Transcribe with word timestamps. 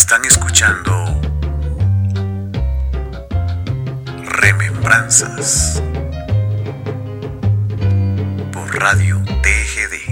Están 0.00 0.24
escuchando 0.24 1.20
Remembranzas 4.40 5.82
por 8.50 8.74
Radio 8.80 9.22
TGD. 9.42 10.09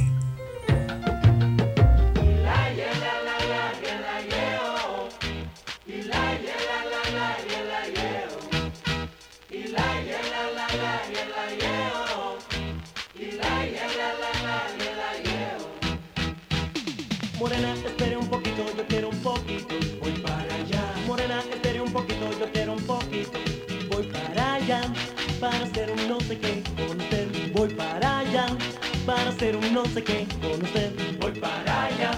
Para 29.08 29.30
hacer 29.30 29.56
un 29.56 29.72
no 29.72 29.86
sé 29.86 30.04
qué 30.04 30.26
con 30.42 30.62
usted. 30.62 30.92
Voy 31.18 31.32
para 31.40 31.84
allá, 31.86 32.10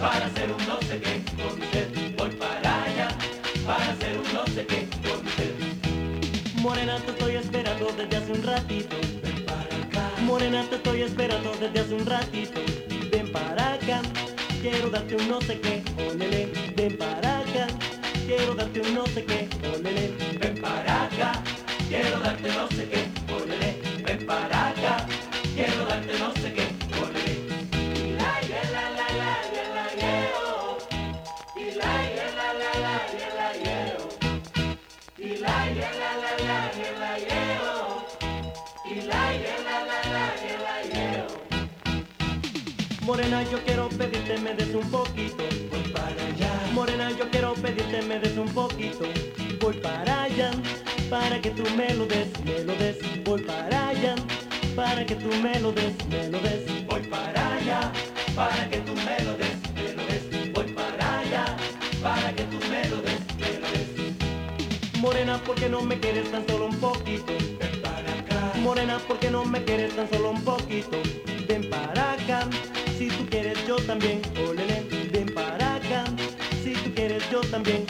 para 0.00 0.24
hacer 0.24 0.50
un 0.50 0.66
no 0.66 0.80
sé 0.88 0.98
qué 0.98 1.22
con 1.36 1.60
usted. 1.60 1.86
Voy 2.16 2.30
para 2.30 2.82
allá, 2.84 3.08
para 3.66 3.92
hacer 3.92 4.16
un 4.16 4.32
no 4.32 4.46
sé 4.46 4.64
qué 4.64 4.88
con 5.04 5.26
usted. 5.26 5.52
Morena, 6.62 6.96
te 7.04 7.10
estoy 7.10 7.34
esperando 7.36 7.92
desde 7.94 8.16
hace 8.16 8.32
un 8.32 8.42
ratito. 8.42 8.96
Ven 9.22 9.44
para 9.44 9.76
acá. 9.84 10.22
Morena, 10.22 10.64
te 10.70 10.76
estoy 10.76 11.02
esperando 11.02 11.52
desde 11.60 11.78
hace 11.78 11.94
un 11.94 12.06
ratito. 12.06 12.60
Ven 13.12 13.30
para 13.32 13.74
acá. 13.74 14.00
Quiero 14.62 14.88
darte 14.88 15.16
un 15.16 15.28
no 15.28 15.42
sé 15.42 15.60
qué, 15.60 15.82
olele, 16.08 16.52
ven 16.74 16.96
para 16.96 17.40
acá. 17.40 17.66
Quiero 18.26 18.54
darte 18.54 18.80
un 18.80 18.94
no 18.94 19.06
sé 19.08 19.24
qué, 19.26 19.46
olele, 19.74 20.14
ven 20.40 20.58
para 20.58 21.04
acá. 21.04 21.32
Quiero 21.86 22.18
darte 22.20 22.48
no 22.48 22.66
sé 22.68 22.88
qué, 22.88 23.02
olele, 23.30 23.82
ven 24.06 24.26
para 24.26 24.46
acá. 24.46 24.59
Quiero 43.64 43.88
pedirte 43.88 44.38
me 44.38 44.54
des 44.54 44.74
un 44.74 44.90
poquito. 44.90 45.44
Voy 45.70 45.92
para 45.92 46.22
allá. 46.26 46.50
Morena, 46.72 47.10
yo 47.18 47.28
quiero 47.30 47.54
pedirte 47.54 48.02
me 48.02 48.18
des 48.18 48.36
un 48.36 48.48
poquito. 48.48 49.04
Voy 49.60 49.74
para 49.74 50.22
allá. 50.24 50.50
Para 51.08 51.40
que 51.40 51.50
tú 51.50 51.64
me 51.76 51.92
lo 51.94 52.06
des, 52.06 52.28
me 52.44 52.64
lo 52.64 52.74
des. 52.76 52.96
Voy 53.24 53.42
para 53.42 53.88
allá. 53.88 54.14
Para 54.76 55.04
que 55.04 55.14
tú 55.16 55.28
me 55.42 55.58
lo 55.60 55.72
des, 55.72 55.94
me 56.08 56.28
lo 56.28 56.38
des. 56.40 56.86
Voy 56.86 57.02
para 57.02 57.54
allá. 57.54 57.92
Para 58.34 58.68
que 58.70 58.78
tú 58.78 58.94
me 58.94 59.24
lo 59.24 59.36
des, 59.36 59.56
me 59.74 59.92
lo 59.94 60.02
des. 60.06 60.52
Voy 60.52 60.66
para 60.72 61.18
allá. 61.20 61.56
Para 62.02 62.32
que 62.34 62.44
tú 62.44 62.58
me 62.70 62.88
lo 62.88 62.96
des. 63.02 63.20
Morena, 65.00 65.38
¿por 65.38 65.54
qué 65.56 65.68
no 65.68 65.80
me 65.80 65.98
quieres 65.98 66.30
tan 66.30 66.46
solo 66.46 66.66
un 66.66 66.76
poquito? 66.76 67.32
Ven 67.58 67.80
para 67.82 68.12
acá. 68.12 68.52
Morena, 68.60 68.98
¿por 69.08 69.18
qué 69.18 69.30
no 69.30 69.44
me 69.44 69.64
quieres 69.64 69.96
tan 69.96 70.08
solo 70.10 70.30
un 70.30 70.44
poquito? 70.44 70.98
Ven 71.48 71.70
para 71.70 72.12
acá. 72.12 72.48
Si 73.00 73.08
tú 73.08 73.24
quieres 73.30 73.56
yo 73.66 73.76
también, 73.76 74.20
olele, 74.46 74.84
ven 75.10 75.32
para 75.32 75.76
acá. 75.76 76.04
Si 76.62 76.74
tú 76.74 76.92
quieres 76.94 77.22
yo 77.30 77.40
también, 77.40 77.86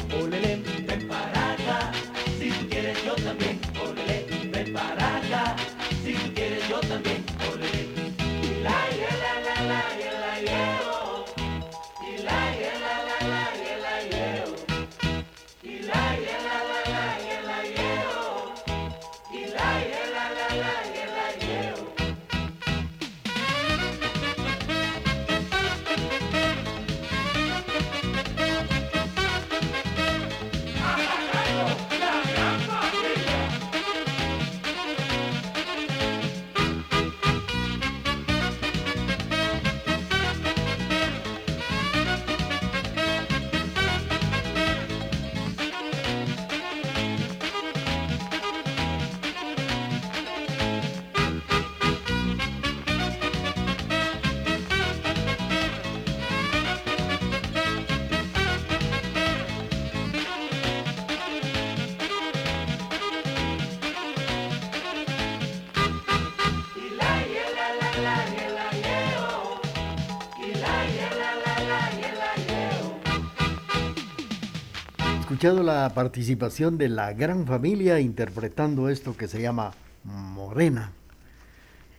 escuchado 75.40 75.62
la 75.62 75.90
participación 75.94 76.76
de 76.76 76.90
la 76.90 77.14
gran 77.14 77.46
familia 77.46 77.98
interpretando 77.98 78.90
esto 78.90 79.16
que 79.16 79.26
se 79.26 79.40
llama 79.40 79.72
Morena. 80.04 80.92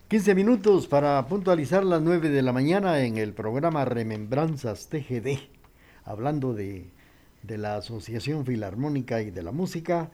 15 0.06 0.36
minutos 0.36 0.86
para 0.86 1.26
puntualizar 1.26 1.82
las 1.82 2.00
9 2.02 2.28
de 2.28 2.40
la 2.40 2.52
mañana 2.52 3.00
en 3.00 3.16
el 3.16 3.32
programa 3.32 3.84
Remembranzas 3.84 4.88
TGD, 4.88 5.40
hablando 6.04 6.54
de, 6.54 6.86
de 7.42 7.58
la 7.58 7.78
Asociación 7.78 8.46
Filarmónica 8.46 9.22
y 9.22 9.32
de 9.32 9.42
la 9.42 9.50
Música. 9.50 10.12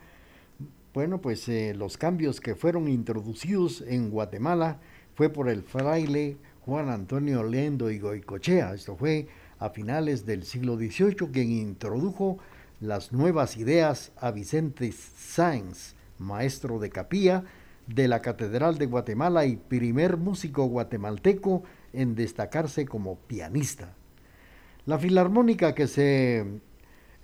Bueno, 0.95 1.21
pues 1.21 1.47
eh, 1.49 1.75
los 1.77 1.97
cambios 1.97 2.41
que 2.41 2.55
fueron 2.55 2.87
introducidos 2.87 3.81
en 3.81 4.09
Guatemala 4.09 4.79
fue 5.13 5.29
por 5.29 5.49
el 5.49 5.61
fraile 5.61 6.37
Juan 6.61 6.89
Antonio 6.89 7.43
Lendo 7.43 7.91
y 7.91 7.99
Goicochea. 7.99 8.73
Esto 8.73 8.95
fue 8.95 9.27
a 9.59 9.69
finales 9.69 10.25
del 10.25 10.45
siglo 10.45 10.77
XVIII 10.77 11.29
quien 11.31 11.51
introdujo 11.51 12.39
las 12.79 13.11
nuevas 13.11 13.57
ideas 13.57 14.11
a 14.17 14.31
Vicente 14.31 14.91
Sáenz, 14.91 15.95
maestro 16.17 16.79
de 16.79 16.89
capilla 16.89 17.43
de 17.87 18.07
la 18.07 18.21
Catedral 18.21 18.77
de 18.77 18.85
Guatemala 18.85 19.45
y 19.45 19.57
primer 19.57 20.17
músico 20.17 20.65
guatemalteco 20.65 21.63
en 21.91 22.15
destacarse 22.15 22.85
como 22.85 23.17
pianista. 23.17 23.95
La 24.85 24.97
filarmónica 24.97 25.73
que 25.75 25.87
se 25.87 26.61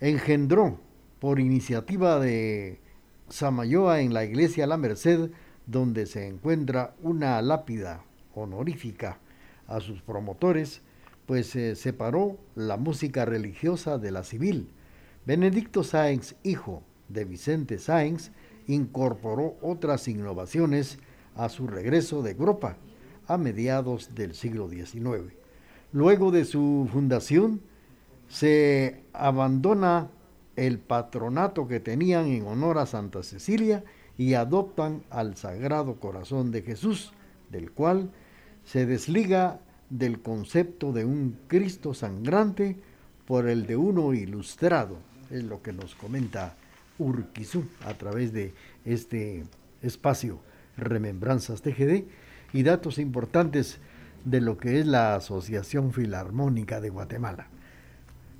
engendró 0.00 0.78
por 1.20 1.40
iniciativa 1.40 2.20
de 2.20 2.80
Samayoa 3.28 4.00
en 4.00 4.12
la 4.12 4.24
iglesia 4.24 4.66
La 4.66 4.76
Merced, 4.76 5.30
donde 5.66 6.06
se 6.06 6.26
encuentra 6.26 6.94
una 7.02 7.40
lápida 7.42 8.04
honorífica 8.34 9.18
a 9.66 9.80
sus 9.80 10.02
promotores, 10.02 10.82
pues 11.24 11.48
se 11.48 11.74
separó 11.74 12.38
la 12.54 12.76
música 12.76 13.24
religiosa 13.24 13.98
de 13.98 14.10
la 14.10 14.22
civil. 14.22 14.68
Benedicto 15.26 15.82
Sáenz, 15.82 16.36
hijo 16.44 16.84
de 17.08 17.24
Vicente 17.24 17.80
Sáenz, 17.80 18.30
incorporó 18.68 19.56
otras 19.60 20.06
innovaciones 20.06 21.00
a 21.34 21.48
su 21.48 21.66
regreso 21.66 22.22
de 22.22 22.30
Europa 22.30 22.76
a 23.26 23.36
mediados 23.36 24.14
del 24.14 24.34
siglo 24.34 24.68
XIX. 24.68 25.34
Luego 25.90 26.30
de 26.30 26.44
su 26.44 26.88
fundación, 26.92 27.60
se 28.28 29.02
abandona 29.12 30.10
el 30.54 30.78
patronato 30.78 31.66
que 31.66 31.80
tenían 31.80 32.26
en 32.26 32.46
honor 32.46 32.78
a 32.78 32.86
Santa 32.86 33.24
Cecilia 33.24 33.82
y 34.16 34.34
adoptan 34.34 35.02
al 35.10 35.36
Sagrado 35.36 35.96
Corazón 35.96 36.52
de 36.52 36.62
Jesús, 36.62 37.12
del 37.50 37.72
cual 37.72 38.12
se 38.64 38.86
desliga 38.86 39.58
del 39.90 40.20
concepto 40.20 40.92
de 40.92 41.04
un 41.04 41.36
Cristo 41.48 41.94
sangrante 41.94 42.76
por 43.26 43.48
el 43.48 43.66
de 43.66 43.76
uno 43.76 44.14
ilustrado, 44.14 44.98
es 45.30 45.44
lo 45.44 45.62
que 45.62 45.72
nos 45.72 45.94
comenta 45.94 46.54
Urquizú 46.98 47.64
a 47.84 47.94
través 47.94 48.32
de 48.32 48.54
este 48.84 49.44
espacio 49.82 50.40
Remembranzas 50.76 51.62
TGD 51.62 52.04
y 52.52 52.62
datos 52.62 52.98
importantes 52.98 53.78
de 54.24 54.40
lo 54.40 54.58
que 54.58 54.80
es 54.80 54.86
la 54.86 55.14
Asociación 55.14 55.92
Filarmónica 55.92 56.80
de 56.80 56.90
Guatemala. 56.90 57.48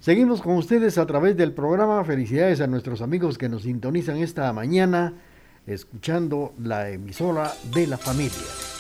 Seguimos 0.00 0.42
con 0.42 0.56
ustedes 0.56 0.98
a 0.98 1.06
través 1.06 1.36
del 1.36 1.52
programa. 1.52 2.04
Felicidades 2.04 2.60
a 2.60 2.66
nuestros 2.66 3.02
amigos 3.02 3.38
que 3.38 3.48
nos 3.48 3.62
sintonizan 3.62 4.18
esta 4.18 4.52
mañana 4.52 5.14
escuchando 5.66 6.54
la 6.58 6.90
emisora 6.90 7.52
de 7.74 7.86
la 7.86 7.98
familia. 7.98 8.75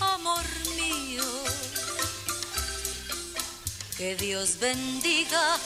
Amor 0.00 0.44
mío. 0.76 1.24
Que 3.96 4.16
Dios 4.16 4.58
bendiga 4.58 5.58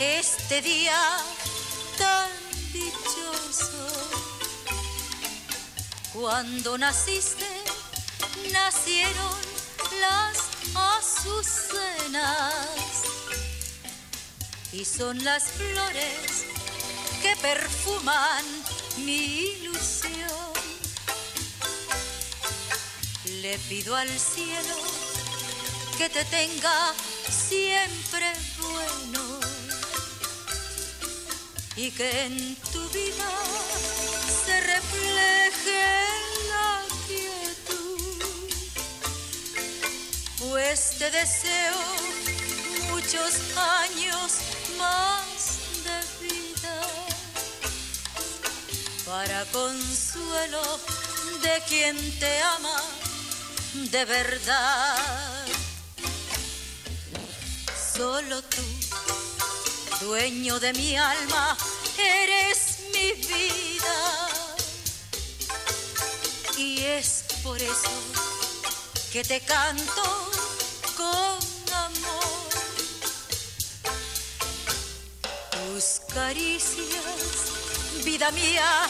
este 0.00 0.62
día 0.62 1.00
tan 1.98 2.30
dichoso. 2.72 3.88
Cuando 6.12 6.78
naciste, 6.78 7.48
nacieron 8.52 9.38
las 10.00 10.38
azucenas 10.74 12.54
y 14.72 14.84
son 14.84 15.22
las 15.24 15.44
flores 15.44 16.44
que 17.22 17.34
perfuman 17.36 18.44
mi 18.98 19.24
ilusión. 19.56 20.41
Le 23.52 23.58
pido 23.68 23.94
al 23.94 24.08
cielo 24.08 24.76
que 25.98 26.08
te 26.08 26.24
tenga 26.24 26.94
siempre 27.28 28.32
bueno. 28.58 29.40
Y 31.76 31.90
que 31.90 32.24
en 32.24 32.56
tu 32.72 32.80
vida 32.88 33.30
se 34.46 34.58
refleje 34.58 35.84
la 36.48 36.80
quietud, 37.06 38.24
pues 40.38 40.96
te 40.98 41.10
deseo 41.10 41.76
muchos 42.88 43.34
años 43.82 44.32
más 44.78 45.58
de 45.84 46.26
vida 46.26 46.80
para 49.04 49.44
consuelo 49.52 50.80
de 51.42 51.62
quien 51.68 52.18
te 52.18 52.40
ama 52.40 52.91
de 53.74 54.04
verdad. 54.04 55.46
Solo 57.96 58.42
tú, 58.42 58.62
dueño 60.00 60.60
de 60.60 60.72
mi 60.74 60.96
alma, 60.96 61.56
eres 61.98 62.80
mi 62.92 63.12
vida. 63.12 64.28
Y 66.58 66.80
es 66.80 67.24
por 67.42 67.60
eso 67.60 67.90
que 69.12 69.24
te 69.24 69.40
canto 69.40 70.30
con 70.96 71.74
amor. 71.74 72.48
Tus 75.50 76.00
caricias, 76.12 77.04
vida 78.04 78.30
mía, 78.32 78.88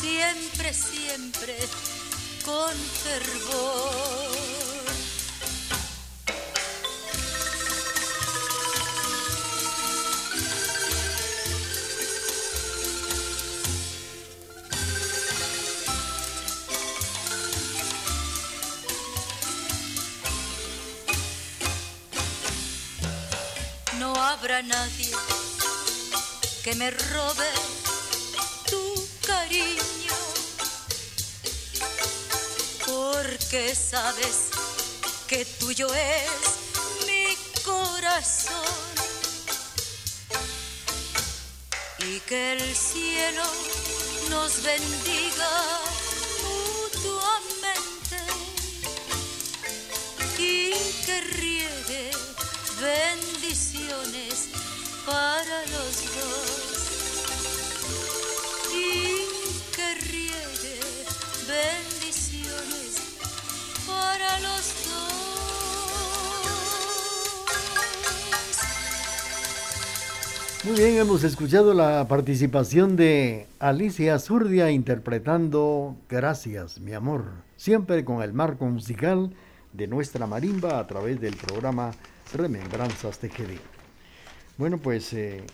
siempre, 0.00 0.72
siempre 0.72 1.56
con 2.44 2.74
fervor. 3.02 4.34
No 23.98 24.14
habrá 24.14 24.62
nadie 24.62 25.10
que 26.62 26.74
me 26.74 26.90
robe 26.90 27.83
cariño, 29.54 30.20
porque 32.86 33.74
sabes 33.74 34.50
que 35.28 35.44
tuyo 35.44 35.92
es 35.94 36.30
mi 37.06 37.36
corazón. 37.62 38.94
Y 41.98 42.20
que 42.20 42.52
el 42.52 42.76
cielo 42.76 43.44
nos 44.28 44.62
bendiga 44.62 45.80
mutuamente. 46.42 48.20
Y 50.38 50.72
que 51.06 51.20
riegue 51.20 52.10
bendiciones 52.80 54.48
para 55.06 55.60
los 55.66 55.96
dos 56.14 56.63
Muy 70.66 70.76
bien, 70.76 70.96
hemos 70.96 71.24
escuchado 71.24 71.74
la 71.74 72.08
participación 72.08 72.96
de 72.96 73.46
Alicia 73.58 74.18
Zurdia 74.18 74.70
interpretando 74.70 75.94
Gracias, 76.08 76.80
mi 76.80 76.94
amor, 76.94 77.26
siempre 77.54 78.02
con 78.02 78.22
el 78.22 78.32
marco 78.32 78.64
musical 78.64 79.34
de 79.74 79.86
nuestra 79.88 80.26
marimba 80.26 80.78
a 80.78 80.86
través 80.86 81.20
del 81.20 81.36
programa 81.36 81.90
Remembranzas 82.32 83.18
TGD. 83.18 83.58
Bueno, 84.56 84.78
pues 84.78 85.12
eh, 85.12 85.44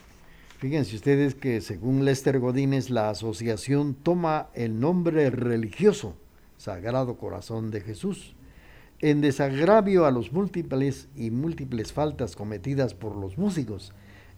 fíjense 0.58 0.94
ustedes 0.94 1.34
que 1.34 1.60
según 1.60 2.04
Lester 2.04 2.38
Godínez, 2.38 2.88
la 2.88 3.10
asociación 3.10 3.94
toma 3.94 4.46
el 4.54 4.78
nombre 4.78 5.28
religioso, 5.30 6.14
Sagrado 6.56 7.18
Corazón 7.18 7.72
de 7.72 7.80
Jesús, 7.80 8.36
en 9.00 9.22
desagravio 9.22 10.06
a 10.06 10.12
los 10.12 10.30
múltiples 10.30 11.08
y 11.16 11.32
múltiples 11.32 11.92
faltas 11.92 12.36
cometidas 12.36 12.94
por 12.94 13.16
los 13.16 13.38
músicos. 13.38 13.92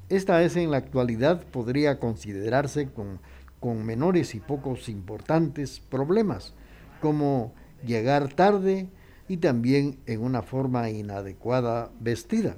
Esta 0.08 0.42
es 0.42 0.56
en 0.56 0.70
la 0.70 0.76
actualidad 0.76 1.44
podría 1.46 1.98
considerarse 1.98 2.90
con, 2.90 3.20
con 3.60 3.84
menores 3.84 4.34
y 4.34 4.40
pocos 4.40 4.88
importantes 4.88 5.80
problemas, 5.80 6.54
como 7.00 7.54
llegar 7.84 8.32
tarde 8.32 8.88
y 9.28 9.38
también 9.38 9.98
en 10.06 10.20
una 10.20 10.42
forma 10.42 10.90
inadecuada 10.90 11.90
vestida. 12.00 12.56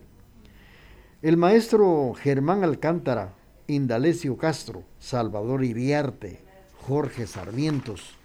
El 1.23 1.37
maestro 1.37 2.13
Germán 2.15 2.65
Alcántara, 2.65 3.35
Indalecio 3.67 4.37
Castro, 4.37 4.85
Salvador 4.99 5.65
Iriarte, 5.65 6.45
Jorge 6.87 7.27
Sarmientos, 7.27 8.17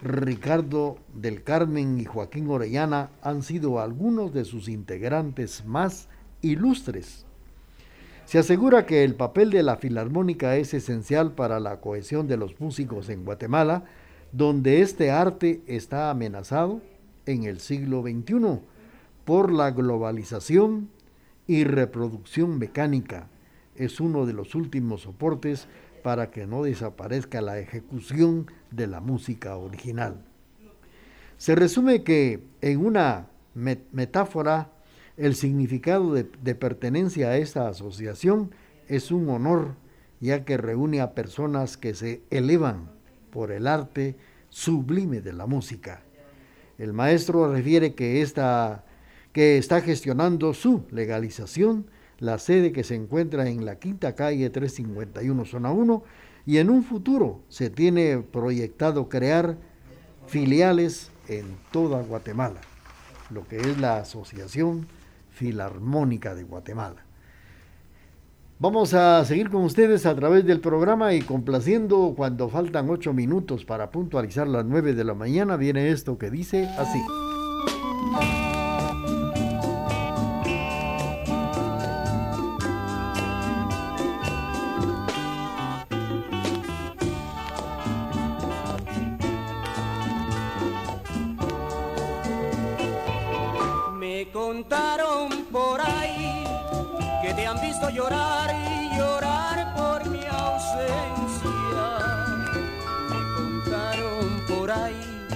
Ricardo 0.00 0.98
del 1.12 1.42
Carmen 1.42 1.98
y 2.00 2.04
Joaquín 2.04 2.48
Orellana 2.48 3.10
han 3.20 3.42
sido 3.42 3.80
algunos 3.80 4.32
de 4.32 4.44
sus 4.44 4.68
integrantes 4.68 5.64
más 5.66 6.08
ilustres. 6.40 7.26
Se 8.28 8.36
asegura 8.36 8.84
que 8.84 9.04
el 9.04 9.14
papel 9.14 9.48
de 9.48 9.62
la 9.62 9.78
filarmónica 9.78 10.56
es 10.56 10.74
esencial 10.74 11.32
para 11.32 11.60
la 11.60 11.80
cohesión 11.80 12.28
de 12.28 12.36
los 12.36 12.60
músicos 12.60 13.08
en 13.08 13.24
Guatemala, 13.24 13.84
donde 14.32 14.82
este 14.82 15.10
arte 15.10 15.62
está 15.66 16.10
amenazado 16.10 16.82
en 17.24 17.44
el 17.44 17.58
siglo 17.58 18.02
XXI 18.02 18.60
por 19.24 19.50
la 19.50 19.70
globalización 19.70 20.90
y 21.46 21.64
reproducción 21.64 22.58
mecánica. 22.58 23.28
Es 23.76 23.98
uno 23.98 24.26
de 24.26 24.34
los 24.34 24.54
últimos 24.54 25.00
soportes 25.00 25.66
para 26.02 26.30
que 26.30 26.46
no 26.46 26.64
desaparezca 26.64 27.40
la 27.40 27.58
ejecución 27.58 28.44
de 28.70 28.88
la 28.88 29.00
música 29.00 29.56
original. 29.56 30.22
Se 31.38 31.54
resume 31.54 32.02
que 32.02 32.44
en 32.60 32.84
una 32.84 33.28
metáfora 33.54 34.70
el 35.18 35.34
significado 35.34 36.14
de, 36.14 36.54
pertenencia 36.54 37.30
a 37.30 37.36
esta 37.36 37.68
asociación 37.68 38.52
es 38.86 39.10
un 39.10 39.28
honor, 39.28 39.74
ya 40.20 40.44
que 40.44 40.56
reúne 40.56 41.00
a 41.00 41.12
personas 41.12 41.76
que 41.76 41.94
se 41.94 42.22
elevan 42.30 42.88
por 43.30 43.50
el 43.50 43.66
arte 43.66 44.16
sublime 44.48 45.20
de 45.20 45.32
la 45.32 45.46
música. 45.46 46.02
El 46.78 46.92
maestro 46.92 47.52
refiere 47.52 47.94
que, 47.94 48.22
esta, 48.22 48.84
que 49.32 49.58
está 49.58 49.80
gestionando 49.80 50.54
su 50.54 50.84
legalización 50.92 51.86
la 52.20 52.38
sede 52.38 52.72
que 52.72 52.84
se 52.84 52.94
encuentra 52.94 53.48
en 53.48 53.64
la 53.64 53.78
quinta 53.78 54.14
calle 54.14 54.50
351 54.50 55.44
zona 55.44 55.70
1 55.70 56.02
y 56.46 56.58
en 56.58 56.70
un 56.70 56.82
futuro 56.82 57.40
se 57.48 57.70
tiene 57.70 58.18
proyectado 58.18 59.08
crear 59.08 59.56
filiales 60.26 61.10
en 61.28 61.56
toda 61.70 62.02
Guatemala, 62.02 62.60
lo 63.30 63.46
que 63.46 63.58
es 63.58 63.78
la 63.78 63.98
Asociación 63.98 64.86
Filarmónica 65.38 66.34
de 66.34 66.42
Guatemala. 66.42 67.04
Vamos 68.58 68.92
a 68.92 69.24
seguir 69.24 69.50
con 69.50 69.62
ustedes 69.62 70.04
a 70.04 70.16
través 70.16 70.44
del 70.44 70.60
programa 70.60 71.14
y 71.14 71.22
complaciendo 71.22 72.14
cuando 72.16 72.48
faltan 72.48 72.90
ocho 72.90 73.12
minutos 73.12 73.64
para 73.64 73.92
puntualizar 73.92 74.48
las 74.48 74.64
nueve 74.64 74.94
de 74.94 75.04
la 75.04 75.14
mañana, 75.14 75.56
viene 75.56 75.90
esto 75.90 76.18
que 76.18 76.28
dice 76.28 76.68
así. 76.76 76.98
Llorar 97.90 98.54
y 98.54 98.96
llorar 98.96 99.74
por 99.74 100.08
mi 100.08 100.24
ausencia. 100.26 101.84
Me 103.08 103.20
contaron 103.36 104.44
por 104.48 104.70
ahí 104.70 105.26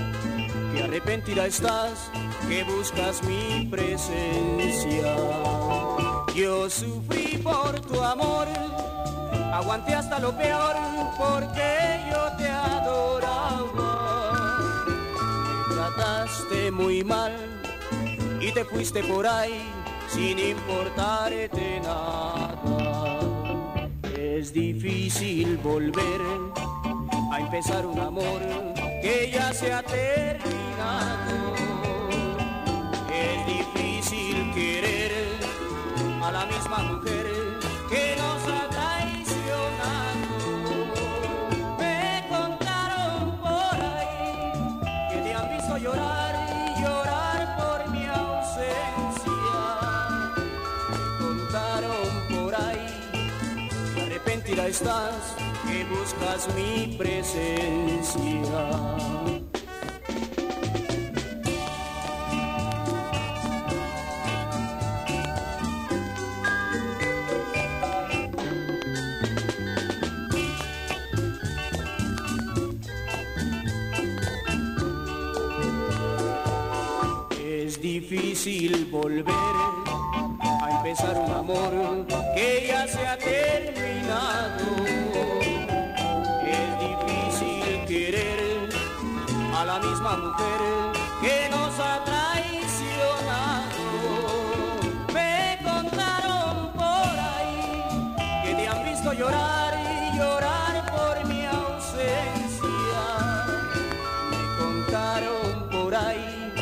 que 0.74 0.82
arrepentida 0.82 1.46
estás, 1.46 2.10
que 2.48 2.64
buscas 2.64 3.22
mi 3.24 3.66
presencia. 3.70 5.16
Yo 6.34 6.68
sufrí 6.70 7.38
por 7.38 7.80
tu 7.80 8.02
amor, 8.02 8.48
aguanté 9.52 9.94
hasta 9.94 10.18
lo 10.18 10.36
peor 10.36 10.76
porque 11.18 12.00
yo 12.10 12.36
te 12.36 12.48
adoraba. 12.48 13.92
Me 15.68 15.74
trataste 15.74 16.70
muy 16.70 17.04
mal 17.04 17.32
y 18.40 18.52
te 18.52 18.64
fuiste 18.64 19.02
por 19.04 19.26
ahí 19.26 19.81
sin 20.12 20.38
importarte 20.38 21.80
nada. 21.80 23.20
Es 24.18 24.52
difícil 24.52 25.56
volver 25.58 26.20
a 27.32 27.40
empezar 27.40 27.86
un 27.86 27.98
amor 27.98 28.40
que 29.00 29.30
ya 29.32 29.52
se 29.52 29.72
ha 29.72 29.82
buscas 56.42 56.54
mi 56.54 56.96
presencia. 56.96 58.22
Es 77.44 77.80
difícil 77.80 78.86
volver 78.90 79.24
a 79.30 80.70
empezar 80.76 81.16
un 81.18 81.30
amor 81.32 82.06
que 82.34 82.66
ya 82.68 82.86
se 82.86 83.06
ha 83.06 83.16
terminado. 83.18 84.62
A 89.62 89.64
la 89.64 89.78
misma 89.78 90.16
mujer 90.16 90.60
que 91.20 91.48
nos 91.48 91.78
ha 91.78 92.02
traicionado. 92.02 93.84
Me 95.14 95.56
contaron 95.62 96.72
por 96.72 97.14
ahí 97.32 98.16
que 98.44 98.54
te 98.56 98.66
han 98.66 98.84
visto 98.84 99.12
llorar 99.12 99.72
y 99.78 100.18
llorar 100.18 100.74
por 100.90 101.24
mi 101.26 101.46
ausencia. 101.46 103.04
Me 104.30 104.44
contaron 104.58 105.68
por 105.70 105.94
ahí 105.94 106.52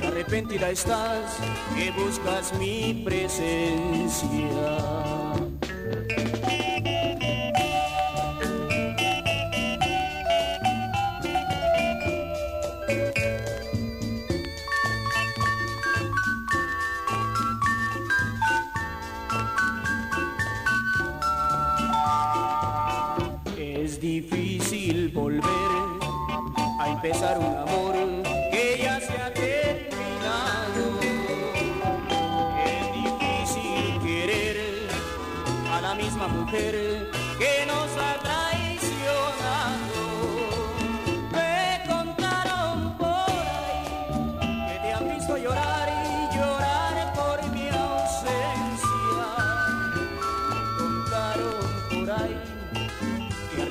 que 0.00 0.06
arrepentida 0.06 0.70
estás, 0.70 1.38
que 1.74 1.90
buscas 1.90 2.52
mi 2.54 3.02
presencia. 3.04 4.62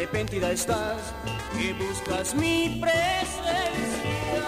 Arrepentida 0.02 0.52
estás, 0.52 1.14
que 1.56 1.74
buscas 1.74 2.34
mi 2.34 2.82
presencia. 2.82 4.42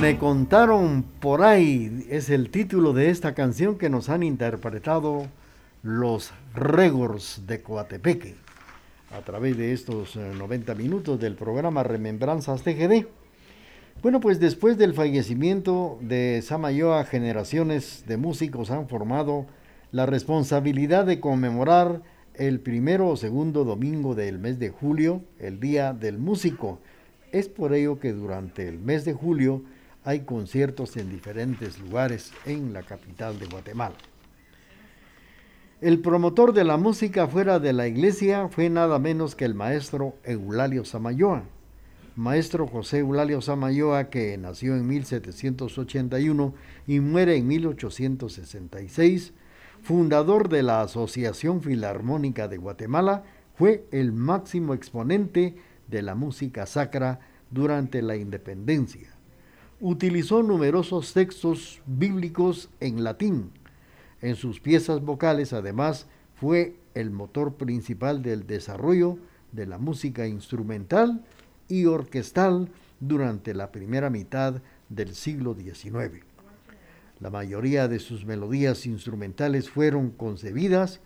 Me 0.00 0.18
contaron 0.18 1.04
por 1.20 1.42
ahí, 1.42 2.06
es 2.10 2.28
el 2.28 2.50
título 2.50 2.92
de 2.92 3.10
esta 3.10 3.34
canción 3.34 3.78
que 3.78 3.88
nos 3.88 4.08
han 4.08 4.24
interpretado 4.24 5.28
los 5.84 6.32
Regors 6.54 7.42
de 7.46 7.62
Coatepeque 7.62 8.34
a 9.16 9.20
través 9.20 9.56
de 9.56 9.72
estos 9.72 10.16
eh, 10.16 10.32
90 10.36 10.74
minutos 10.74 11.20
del 11.20 11.36
programa 11.36 11.84
Remembranzas 11.84 12.62
TGD. 12.62 13.06
Bueno, 14.02 14.18
pues 14.18 14.40
después 14.40 14.76
del 14.76 14.94
fallecimiento 14.94 15.98
de 16.00 16.42
Samayoa, 16.42 17.04
generaciones 17.04 18.04
de 18.08 18.16
músicos 18.16 18.72
han 18.72 18.88
formado 18.88 19.46
la 19.92 20.06
responsabilidad 20.06 21.04
de 21.04 21.20
conmemorar 21.20 22.02
el 22.34 22.60
primero 22.60 23.08
o 23.08 23.16
segundo 23.16 23.64
domingo 23.64 24.14
del 24.14 24.38
mes 24.38 24.58
de 24.58 24.70
julio, 24.70 25.22
el 25.38 25.60
Día 25.60 25.92
del 25.92 26.18
Músico. 26.18 26.80
Es 27.30 27.48
por 27.48 27.74
ello 27.74 28.00
que 28.00 28.12
durante 28.12 28.66
el 28.66 28.78
mes 28.78 29.04
de 29.04 29.12
julio 29.12 29.62
hay 30.02 30.20
conciertos 30.20 30.96
en 30.96 31.10
diferentes 31.10 31.78
lugares 31.78 32.32
en 32.46 32.72
la 32.72 32.82
capital 32.82 33.38
de 33.38 33.46
Guatemala. 33.46 33.94
El 35.82 36.00
promotor 36.00 36.54
de 36.54 36.64
la 36.64 36.78
música 36.78 37.26
fuera 37.26 37.58
de 37.58 37.72
la 37.72 37.86
iglesia 37.86 38.48
fue 38.48 38.70
nada 38.70 38.98
menos 38.98 39.34
que 39.34 39.44
el 39.44 39.54
maestro 39.54 40.14
Eulalio 40.24 40.84
Samayoa. 40.84 41.44
Maestro 42.16 42.66
José 42.66 42.98
Eulalio 42.98 43.40
Samayoa, 43.40 44.08
que 44.08 44.38
nació 44.38 44.76
en 44.76 44.86
1781 44.86 46.54
y 46.86 47.00
muere 47.00 47.36
en 47.36 47.46
1866, 47.46 49.32
fundador 49.82 50.48
de 50.48 50.62
la 50.62 50.82
Asociación 50.82 51.60
Filarmónica 51.60 52.48
de 52.48 52.56
Guatemala, 52.56 53.24
fue 53.54 53.84
el 53.90 54.12
máximo 54.12 54.74
exponente 54.74 55.56
de 55.88 56.02
la 56.02 56.14
música 56.14 56.66
sacra 56.66 57.20
durante 57.50 58.00
la 58.00 58.16
independencia. 58.16 59.10
Utilizó 59.80 60.42
numerosos 60.42 61.12
textos 61.12 61.82
bíblicos 61.86 62.70
en 62.80 63.02
latín. 63.02 63.50
En 64.20 64.36
sus 64.36 64.60
piezas 64.60 65.02
vocales, 65.02 65.52
además, 65.52 66.06
fue 66.36 66.76
el 66.94 67.10
motor 67.10 67.54
principal 67.54 68.22
del 68.22 68.46
desarrollo 68.46 69.18
de 69.50 69.66
la 69.66 69.78
música 69.78 70.26
instrumental 70.26 71.24
y 71.68 71.86
orquestal 71.86 72.70
durante 73.00 73.52
la 73.52 73.72
primera 73.72 74.10
mitad 74.10 74.62
del 74.88 75.14
siglo 75.14 75.54
XIX. 75.54 76.31
La 77.22 77.30
mayoría 77.30 77.86
de 77.86 78.00
sus 78.00 78.24
melodías 78.24 78.84
instrumentales 78.84 79.70
fueron 79.70 80.10
concebidas 80.10 80.98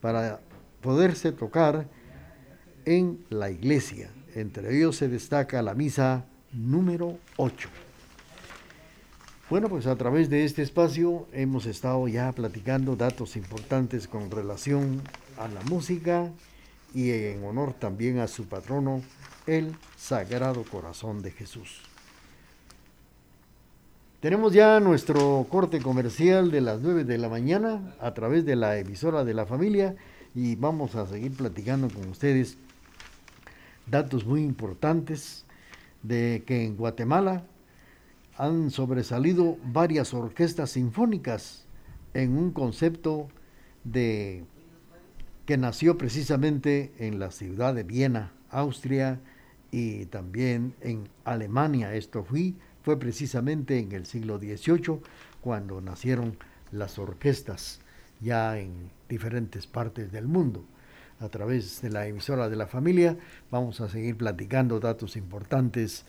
para 0.00 0.40
poderse 0.80 1.30
tocar 1.30 1.86
en 2.86 3.22
la 3.28 3.50
iglesia. 3.50 4.10
Entre 4.34 4.74
ellos 4.74 4.96
se 4.96 5.08
destaca 5.08 5.60
la 5.60 5.74
misa 5.74 6.24
número 6.54 7.18
8. 7.36 7.68
Bueno, 9.50 9.68
pues 9.68 9.86
a 9.86 9.96
través 9.96 10.30
de 10.30 10.46
este 10.46 10.62
espacio 10.62 11.28
hemos 11.34 11.66
estado 11.66 12.08
ya 12.08 12.32
platicando 12.32 12.96
datos 12.96 13.36
importantes 13.36 14.08
con 14.08 14.30
relación 14.30 15.02
a 15.36 15.48
la 15.48 15.60
música 15.64 16.32
y 16.94 17.10
en 17.10 17.44
honor 17.44 17.74
también 17.74 18.20
a 18.20 18.28
su 18.28 18.46
patrono, 18.46 19.02
el 19.46 19.76
Sagrado 19.98 20.64
Corazón 20.64 21.20
de 21.20 21.30
Jesús. 21.30 21.87
Tenemos 24.20 24.52
ya 24.52 24.80
nuestro 24.80 25.46
corte 25.48 25.80
comercial 25.80 26.50
de 26.50 26.60
las 26.60 26.80
9 26.80 27.04
de 27.04 27.18
la 27.18 27.28
mañana 27.28 27.94
a 28.00 28.14
través 28.14 28.44
de 28.44 28.56
la 28.56 28.76
emisora 28.76 29.24
de 29.24 29.32
la 29.32 29.46
familia 29.46 29.94
y 30.34 30.56
vamos 30.56 30.96
a 30.96 31.06
seguir 31.06 31.36
platicando 31.36 31.88
con 31.88 32.08
ustedes 32.08 32.58
datos 33.86 34.26
muy 34.26 34.42
importantes 34.42 35.44
de 36.02 36.42
que 36.44 36.64
en 36.64 36.76
Guatemala 36.76 37.44
han 38.36 38.72
sobresalido 38.72 39.56
varias 39.62 40.12
orquestas 40.12 40.70
sinfónicas 40.70 41.64
en 42.12 42.36
un 42.36 42.50
concepto 42.50 43.28
de 43.84 44.42
que 45.46 45.56
nació 45.56 45.96
precisamente 45.96 46.92
en 46.98 47.20
la 47.20 47.30
ciudad 47.30 47.72
de 47.72 47.84
Viena, 47.84 48.32
Austria 48.50 49.20
y 49.70 50.06
también 50.06 50.74
en 50.80 51.08
Alemania. 51.24 51.94
Esto 51.94 52.24
fue, 52.24 52.54
fue 52.88 52.98
precisamente 52.98 53.78
en 53.78 53.92
el 53.92 54.06
siglo 54.06 54.38
XVIII 54.38 55.00
cuando 55.42 55.78
nacieron 55.82 56.38
las 56.72 56.98
orquestas 56.98 57.80
ya 58.18 58.58
en 58.58 58.90
diferentes 59.10 59.66
partes 59.66 60.10
del 60.10 60.26
mundo. 60.26 60.64
A 61.20 61.28
través 61.28 61.82
de 61.82 61.90
la 61.90 62.06
emisora 62.06 62.48
de 62.48 62.56
la 62.56 62.66
familia 62.66 63.18
vamos 63.50 63.82
a 63.82 63.90
seguir 63.90 64.16
platicando 64.16 64.80
datos 64.80 65.16
importantes 65.16 66.06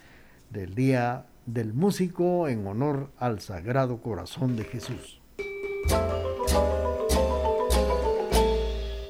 del 0.52 0.74
Día 0.74 1.26
del 1.46 1.74
Músico 1.74 2.48
en 2.48 2.66
honor 2.66 3.12
al 3.18 3.42
Sagrado 3.42 4.02
Corazón 4.02 4.56
de 4.56 4.64
Jesús. 4.64 5.20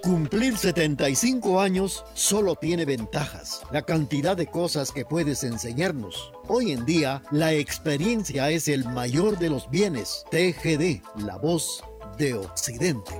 Cumplir 0.09 0.57
75 0.57 1.61
años 1.61 2.03
solo 2.15 2.55
tiene 2.55 2.83
ventajas. 2.83 3.61
La 3.71 3.83
cantidad 3.83 4.35
de 4.35 4.47
cosas 4.47 4.91
que 4.91 5.05
puedes 5.05 5.43
enseñarnos. 5.43 6.33
Hoy 6.47 6.71
en 6.71 6.83
día, 6.83 7.21
la 7.29 7.53
experiencia 7.53 8.49
es 8.49 8.67
el 8.69 8.85
mayor 8.85 9.37
de 9.37 9.51
los 9.51 9.69
bienes. 9.69 10.25
TGD, 10.31 11.03
la 11.23 11.37
voz 11.37 11.83
de 12.17 12.33
Occidente. 12.33 13.11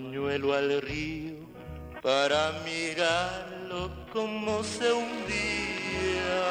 Pañuelo 0.00 0.54
al 0.54 0.80
río 0.82 1.34
para 2.02 2.52
mirarlo 2.64 3.90
como 4.12 4.64
se 4.64 4.90
hundía. 4.92 6.42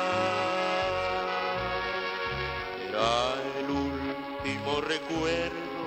Era 2.87 3.33
el 3.59 3.69
último 3.71 4.81
recuerdo 4.81 5.81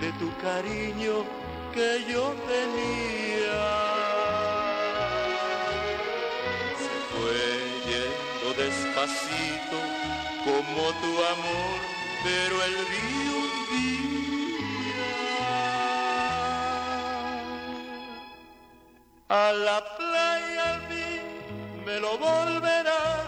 de 0.00 0.12
tu 0.20 0.28
cariño 0.38 1.24
que 1.72 2.04
yo 2.10 2.34
tenía. 2.46 3.62
Se 6.82 6.96
fue 7.10 7.42
yendo 7.88 8.62
despacito 8.62 9.78
como 10.44 10.82
tu 11.00 11.12
amor, 11.34 11.78
pero 12.22 12.54
el 12.64 12.74
río 12.92 13.32
hundía. 13.40 14.41
A 19.34 19.50
la 19.50 19.80
playa 19.96 20.78
fin 20.90 21.22
me 21.86 21.98
lo 22.00 22.18
volverá, 22.18 23.24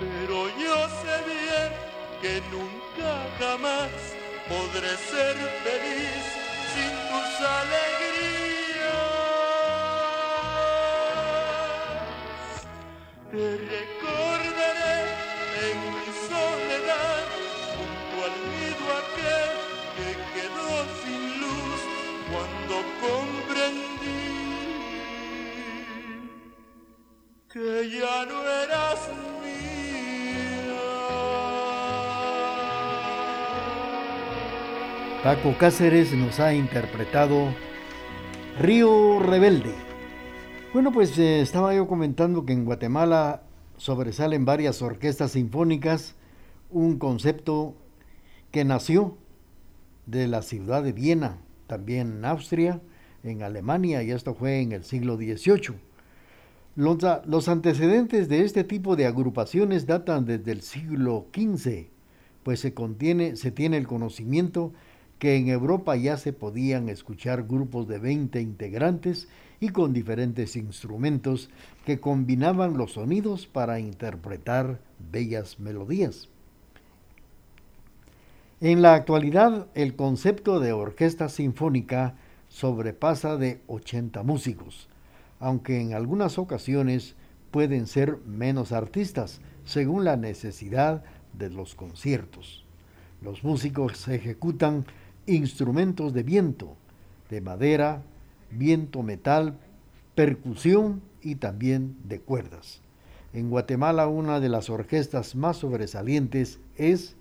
pero 0.00 0.48
yo 0.58 0.76
sé 1.00 1.14
bien 1.30 1.70
que 2.20 2.42
nunca 2.50 3.10
jamás 3.38 3.92
podré 4.48 4.96
ser 4.96 5.36
feliz 5.62 6.24
sin 6.72 6.92
tus 7.08 7.30
alegrías. 7.60 9.04
Te 13.30 13.46
recordaré 13.76 14.98
en 15.66 15.76
mi 15.94 16.08
soledad, 16.30 17.24
junto 17.76 18.14
al 18.26 18.34
nido 18.50 18.84
aquel 19.02 19.52
que 19.96 20.10
quedó 20.34 20.72
sin 21.04 21.22
luz 21.42 21.80
cuando 22.28 22.74
comprendí 23.00 23.43
ya 27.90 28.26
no 28.26 28.42
eras 28.42 29.08
mía. 29.42 30.74
Paco 35.22 35.54
Cáceres 35.58 36.12
nos 36.12 36.40
ha 36.40 36.54
interpretado 36.54 37.48
Río 38.60 39.20
Rebelde. 39.20 39.74
Bueno, 40.72 40.92
pues 40.92 41.18
eh, 41.18 41.40
estaba 41.40 41.74
yo 41.74 41.86
comentando 41.86 42.44
que 42.44 42.52
en 42.52 42.64
Guatemala 42.64 43.42
sobresalen 43.76 44.44
varias 44.44 44.82
orquestas 44.82 45.32
sinfónicas, 45.32 46.14
un 46.70 46.98
concepto 46.98 47.74
que 48.50 48.64
nació 48.64 49.16
de 50.06 50.28
la 50.28 50.42
ciudad 50.42 50.82
de 50.82 50.92
Viena, 50.92 51.38
también 51.66 52.18
en 52.18 52.24
Austria, 52.24 52.80
en 53.22 53.42
Alemania, 53.42 54.02
y 54.02 54.10
esto 54.10 54.34
fue 54.34 54.60
en 54.60 54.72
el 54.72 54.84
siglo 54.84 55.16
XVIII. 55.16 55.93
Los, 56.76 57.48
antecedentes 57.48 58.28
de 58.28 58.44
este 58.44 58.64
tipo 58.64 58.96
de 58.96 59.06
agrupaciones 59.06 59.86
datan 59.86 60.24
desde 60.24 60.50
el 60.50 60.62
siglo 60.62 61.26
XV, 61.32 61.86
pues 62.42 62.58
se, 62.58 62.74
contiene, 62.74 63.36
se 63.36 63.52
tiene 63.52 63.76
el 63.76 63.86
conocimiento 63.86 64.72
que 65.20 65.36
en 65.36 65.48
Europa 65.48 65.94
ya 65.94 66.16
se 66.16 66.32
podían 66.32 66.88
escuchar 66.88 67.44
grupos 67.44 67.86
de 67.86 67.98
20 67.98 68.40
integrantes 68.40 69.28
y 69.60 69.68
con 69.68 69.92
diferentes 69.92 70.56
instrumentos 70.56 71.48
que 71.86 72.00
combinaban 72.00 72.76
los 72.76 72.94
sonidos 72.94 73.46
para 73.46 73.78
interpretar 73.78 74.80
bellas 75.12 75.60
melodías. 75.60 76.28
En 78.60 78.82
la 78.82 78.94
actualidad, 78.94 79.68
el 79.74 79.94
concepto 79.94 80.58
de 80.58 80.72
orquesta 80.72 81.28
sinfónica 81.28 82.16
sobrepasa 82.48 83.36
de 83.36 83.60
80 83.68 84.24
músicos, 84.24 84.88
aunque 85.40 85.80
en 85.80 85.94
algunas 85.94 86.38
ocasiones 86.38 87.14
pueden 87.50 87.86
ser 87.86 88.18
menos 88.26 88.72
artistas, 88.72 89.40
según 89.64 90.04
la 90.04 90.16
necesidad 90.16 91.04
de 91.32 91.50
los 91.50 91.74
conciertos. 91.74 92.64
Los 93.22 93.44
músicos 93.44 94.06
ejecutan 94.08 94.84
instrumentos 95.26 96.12
de 96.12 96.22
viento, 96.22 96.76
de 97.30 97.40
madera, 97.40 98.02
viento 98.50 99.02
metal, 99.02 99.58
percusión 100.14 101.02
y 101.22 101.36
también 101.36 101.96
de 102.04 102.20
cuerdas. 102.20 102.80
En 103.32 103.50
Guatemala 103.50 104.06
una 104.06 104.40
de 104.40 104.48
las 104.48 104.70
orquestas 104.70 105.34
más 105.34 105.56
sobresalientes 105.56 106.60
es 106.76 107.16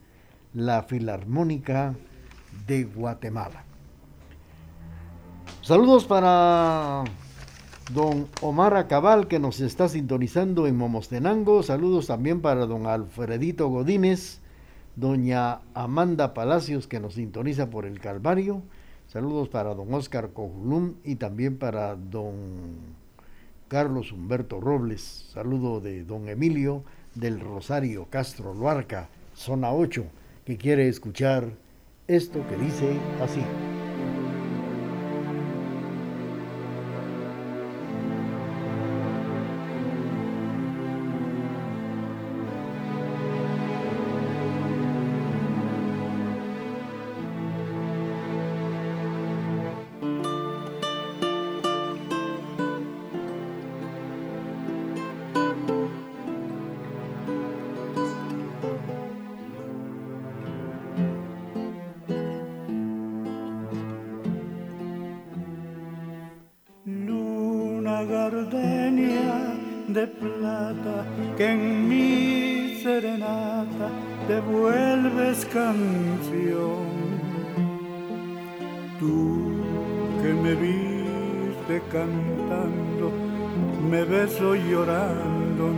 la 0.53 0.83
Filarmónica 0.83 1.95
de 2.67 2.83
Guatemala. 2.83 3.63
Saludos 5.61 6.05
para 6.05 7.03
don 7.91 8.27
Omar 8.41 8.75
Acabal 8.75 9.27
que 9.27 9.39
nos 9.39 9.59
está 9.59 9.89
sintonizando 9.89 10.67
en 10.67 10.77
Momostenango. 10.77 11.63
Saludos 11.63 12.07
también 12.07 12.41
para 12.41 12.65
don 12.65 12.87
Alfredito 12.87 13.67
Godínez, 13.67 14.39
doña 14.95 15.59
Amanda 15.73 16.33
Palacios 16.33 16.87
que 16.87 16.99
nos 16.99 17.15
sintoniza 17.15 17.69
por 17.69 17.85
el 17.85 17.99
Calvario. 17.99 18.61
Saludos 19.07 19.49
para 19.49 19.75
don 19.75 19.93
Oscar 19.93 20.29
Cojulum 20.29 20.95
y 21.03 21.15
también 21.15 21.57
para 21.57 21.95
don 21.95 22.95
Carlos 23.67 24.11
Humberto 24.11 24.61
Robles. 24.61 25.25
Saludo 25.33 25.81
de 25.81 26.03
don 26.03 26.29
Emilio 26.29 26.83
del 27.15 27.39
Rosario 27.39 28.07
Castro 28.09 28.53
Luarca, 28.53 29.09
zona 29.35 29.71
8, 29.71 30.05
que 30.45 30.57
quiere 30.57 30.87
escuchar 30.87 31.51
esto 32.07 32.45
que 32.47 32.57
dice 32.57 32.97
así. 33.21 33.41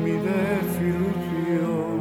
Mi 0.04 0.16
desilusión. 0.30 1.98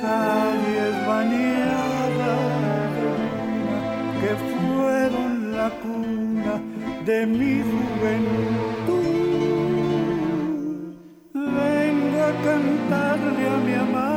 Calles 0.00 0.94
bañadas 1.06 2.50
que 4.20 4.30
fueron 4.50 5.30
la 5.56 5.68
cuna 5.82 6.54
de 7.04 7.18
mi 7.26 7.54
juventud. 7.70 9.08
Vengo 11.34 12.18
a 12.30 12.32
cantarle 12.46 13.44
a 13.48 13.58
mi 13.66 13.74
amada 13.74 14.07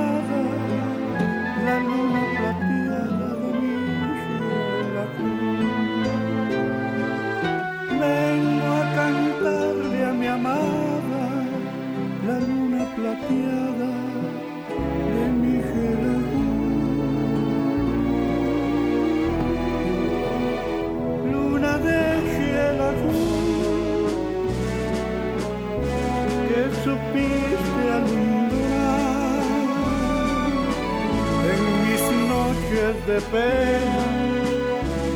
de 33.08 33.21
pena 33.21 34.06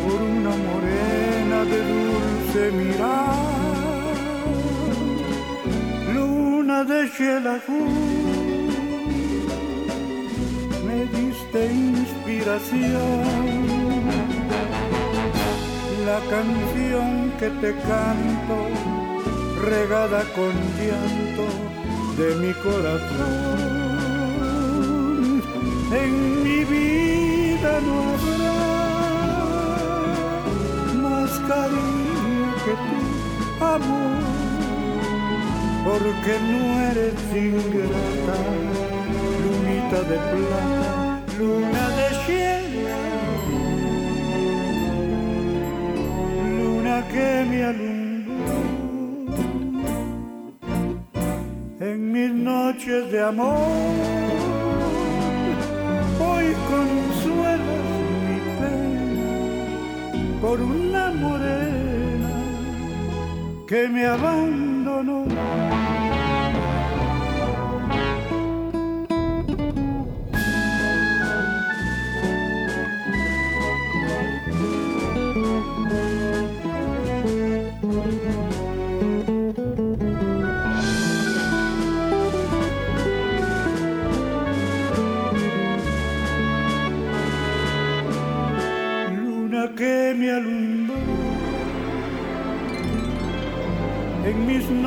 por 0.04 0.22
una 0.22 0.54
morena 0.68 1.58
de 1.72 1.80
dulce 1.94 2.62
mirar 2.72 4.16
luna 6.14 6.78
de 6.86 7.00
Xelajú 7.08 7.82
me 10.88 11.00
diste 11.18 11.62
inspiración 11.74 13.26
la 16.06 16.20
canción 16.30 17.32
que 17.40 17.50
te 17.62 17.72
canto, 17.90 18.58
regada 19.64 20.24
con 20.36 20.54
llanto 20.78 21.46
de 22.16 22.36
mi 22.36 22.54
corazón. 22.54 23.86
En 25.92 26.44
mi 26.44 26.64
vida 26.64 27.25
no 27.82 27.96
habrá 28.14 28.58
más 31.04 31.32
cariño 31.50 32.48
que 32.66 32.74
tu 32.86 33.00
amor, 33.64 34.22
porque 35.86 36.34
no 36.52 36.62
eres 36.90 37.20
ingrata, 37.34 38.38
lunita 39.44 40.00
de 40.10 40.18
plata, 40.32 41.22
luna 41.38 41.84
de 41.90 42.08
cielo 42.26 42.56
que 47.04 47.46
me 47.50 47.64
alumbró 47.64 48.56
en 51.80 52.12
mis 52.12 52.32
noches 52.32 53.12
de 53.12 53.24
amor. 53.24 53.58
Hoy 56.20 56.56
consuelas 56.70 57.15
por 60.46 60.62
una 60.62 61.10
morena 61.10 62.30
que 63.68 63.88
me 63.88 64.06
abandonó. 64.06 65.35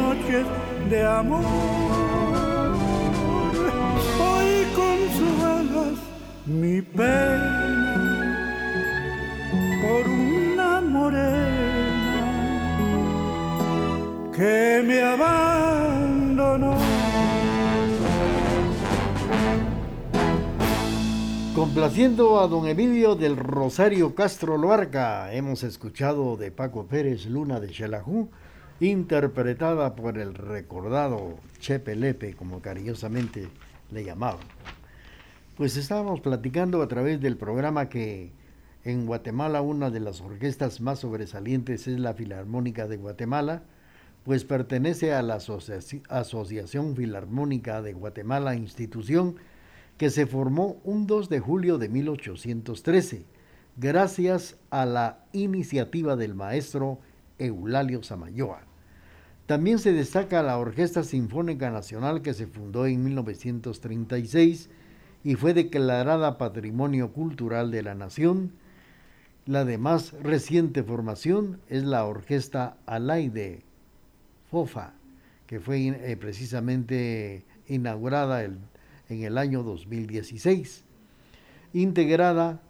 Noches 0.09 0.47
de 0.89 1.05
amor. 1.05 1.45
Hoy 4.27 4.51
consuelas 4.75 5.99
mi 6.47 6.81
pena 6.83 8.25
por 9.83 10.09
una 10.09 10.81
morena 10.81 12.23
que 14.35 14.83
me 14.87 15.03
abandonó. 15.03 16.77
Complaciendo 21.55 22.41
a 22.41 22.47
don 22.47 22.67
Emilio 22.67 23.15
del 23.17 23.37
Rosario 23.37 24.15
Castro 24.15 24.57
Loarca, 24.57 25.35
hemos 25.35 25.65
escuchado 25.65 26.37
de 26.37 26.51
Paco 26.53 26.87
Pérez 26.87 27.27
Luna 27.27 27.59
de 27.61 27.69
Xelajú, 27.75 28.31
interpretada 28.81 29.97
por 29.97 30.19
el 30.19 30.35
recordado 30.35 31.37
Chepe 31.59 31.97
Lepe, 31.97 32.35
como 32.35 32.61
cariñosamente 32.61 33.49
le 33.91 34.05
llamaban. 34.05 34.41
Pues 35.57 35.77
estábamos 35.77 36.21
platicando 36.21 36.83
a 36.83 36.89
través 36.89 37.21
del 37.21 37.37
programa 37.37 37.89
que 37.89 38.31
en 38.85 39.07
Guatemala 39.07 39.61
una 39.61 39.91
de 39.91 40.01
las 40.01 40.21
orquestas 40.21 40.81
más 40.81 41.01
sobresalientes 41.01 41.89
es 41.89 41.99
la 41.99 42.15
Filarmónica 42.15 42.87
de 42.87 42.97
Guatemala, 42.97 43.63
pues 44.25 44.45
pertenece 44.45 45.13
a 45.13 45.23
la 45.23 45.39
Asoci- 45.39 46.03
Asociación 46.09 46.95
Filarmónica 46.95 47.83
de 47.83 47.93
Guatemala, 47.93 48.55
institución 48.55 49.37
que 49.97 50.11
se 50.11 50.27
formó 50.27 50.81
un 50.85 51.09
2 51.09 51.29
de 51.29 51.41
julio 51.41 51.79
de 51.79 51.89
1813, 51.89 53.25
gracias 53.77 54.57
a 54.71 54.87
la 54.87 55.25
iniciativa 55.33 56.15
del 56.15 56.35
maestro 56.37 57.01
Eulalio 57.39 58.03
Samayoa. 58.05 58.61
También 59.49 59.79
se 59.79 59.95
destaca 59.95 60.43
la 60.43 60.59
Orquesta 60.59 61.03
Sinfónica 61.03 61.71
Nacional 61.71 62.21
que 62.21 62.35
se 62.35 62.47
fundó 62.47 62.85
en 62.85 63.03
1936 63.03 64.69
y 65.25 65.37
fue 65.37 65.55
declarada 65.55 66.37
Patrimonio 66.37 67.15
Cultural 67.15 67.71
de 67.71 67.83
la 67.83 67.95
Nación. 67.95 68.53
La 69.47 69.65
de 69.65 69.79
más 69.79 70.13
reciente 70.23 70.83
formación 70.83 71.63
es 71.71 71.83
la 71.85 72.05
Orquesta 72.05 72.77
Alaide 72.85 73.63
FOFA, 74.51 74.93
que 75.47 75.61
fue 75.61 75.87
eh, 75.87 76.19
precisamente 76.19 77.47
inaugurada 77.69 78.45
en 78.45 78.59
el 79.09 79.39
año 79.39 79.63
2016, 79.63 80.85
integrada 81.73 82.61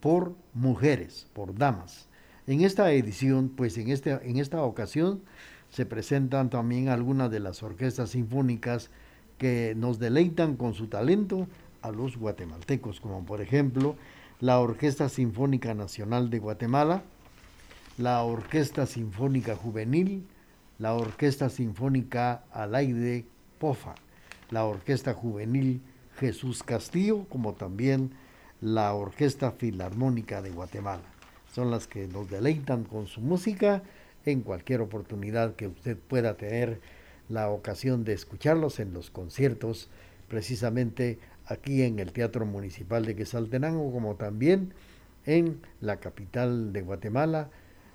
por 0.00 0.34
mujeres, 0.52 1.28
por 1.32 1.54
damas. 1.54 2.08
En 2.48 2.62
esta 2.62 2.90
edición, 2.90 3.50
pues 3.50 3.78
en, 3.78 3.90
este, 3.90 4.18
en 4.28 4.38
esta 4.38 4.62
ocasión, 4.62 5.22
se 5.70 5.86
presentan 5.86 6.50
también 6.50 6.88
algunas 6.88 7.30
de 7.30 7.40
las 7.40 7.62
orquestas 7.62 8.10
sinfónicas 8.10 8.90
que 9.38 9.74
nos 9.76 9.98
deleitan 9.98 10.56
con 10.56 10.74
su 10.74 10.88
talento 10.88 11.46
a 11.82 11.90
los 11.90 12.16
guatemaltecos, 12.16 13.00
como 13.00 13.24
por 13.24 13.40
ejemplo 13.40 13.96
la 14.40 14.60
Orquesta 14.60 15.08
Sinfónica 15.08 15.74
Nacional 15.74 16.30
de 16.30 16.38
Guatemala, 16.38 17.02
la 17.96 18.22
Orquesta 18.22 18.86
Sinfónica 18.86 19.56
Juvenil, 19.56 20.24
la 20.78 20.94
Orquesta 20.94 21.48
Sinfónica 21.48 22.44
Alaide 22.52 23.26
Pofa, 23.58 23.94
la 24.50 24.64
Orquesta 24.64 25.14
Juvenil 25.14 25.80
Jesús 26.18 26.62
Castillo, 26.62 27.24
como 27.28 27.54
también 27.54 28.12
la 28.60 28.92
Orquesta 28.94 29.52
Filarmónica 29.52 30.42
de 30.42 30.50
Guatemala. 30.50 31.02
Son 31.52 31.70
las 31.70 31.86
que 31.86 32.06
nos 32.06 32.30
deleitan 32.30 32.84
con 32.84 33.06
su 33.06 33.20
música 33.20 33.82
en 34.30 34.42
cualquier 34.42 34.80
oportunidad 34.80 35.56
que 35.56 35.68
usted 35.68 35.96
pueda 35.96 36.36
tener 36.36 36.80
la 37.28 37.50
ocasión 37.50 38.04
de 38.04 38.14
escucharlos 38.14 38.80
en 38.80 38.92
los 38.92 39.10
conciertos, 39.10 39.90
precisamente 40.28 41.18
aquí 41.46 41.82
en 41.82 41.98
el 41.98 42.12
Teatro 42.12 42.46
Municipal 42.46 43.04
de 43.04 43.16
Quetzaltenango, 43.16 43.92
como 43.92 44.16
también 44.16 44.72
en 45.26 45.60
la 45.80 45.98
capital 45.98 46.72
de 46.72 46.82
Guatemala, 46.82 47.50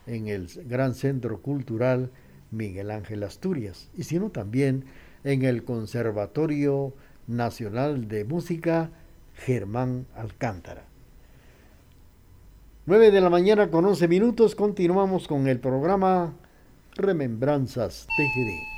en 0.05 0.27
el 0.27 0.47
Gran 0.65 0.95
Centro 0.95 1.41
Cultural 1.41 2.11
Miguel 2.51 2.91
Ángel 2.91 3.23
Asturias, 3.23 3.89
y 3.97 4.03
sino 4.03 4.29
también 4.29 4.85
en 5.23 5.43
el 5.43 5.63
Conservatorio 5.63 6.93
Nacional 7.27 8.07
de 8.07 8.25
Música 8.25 8.91
Germán 9.33 10.05
Alcántara. 10.15 10.92
9 12.85 13.11
de 13.11 13.21
la 13.21 13.29
mañana 13.29 13.71
con 13.71 13.85
11 13.85 14.09
minutos, 14.09 14.55
continuamos 14.55 15.25
con 15.29 15.47
el 15.47 15.61
programa 15.61 16.33
Remembranzas 16.95 18.07
TGD. 18.17 18.72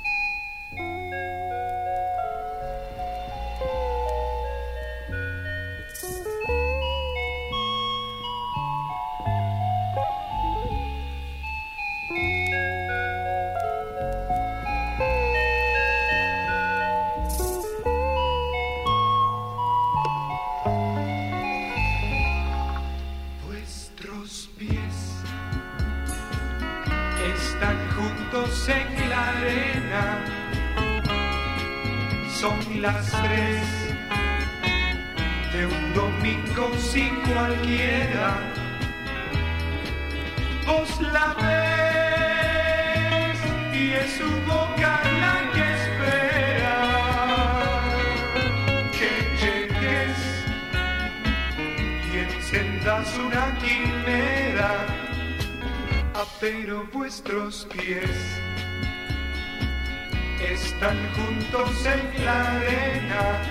Están 60.52 60.96
juntos 61.14 61.86
en 61.86 62.24
la 62.24 62.56
arena, 62.56 63.42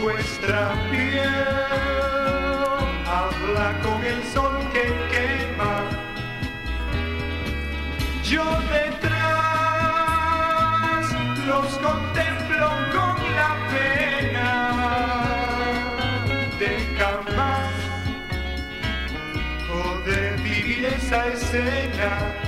vuestra 0.00 0.74
piel 0.90 1.28
habla 3.06 3.68
con 3.82 4.04
el 4.04 4.22
sol 4.24 4.56
que 4.72 4.84
quema, 5.10 5.82
yo 8.22 8.44
detrás 8.72 9.18
los 11.46 11.68
contemplo 11.78 12.66
con 12.92 13.16
la 13.36 13.50
pena 13.72 14.50
de 16.58 16.70
jamás 16.98 17.72
poder 19.68 20.32
vivir 20.40 20.84
esa 20.86 21.26
escena. 21.28 22.47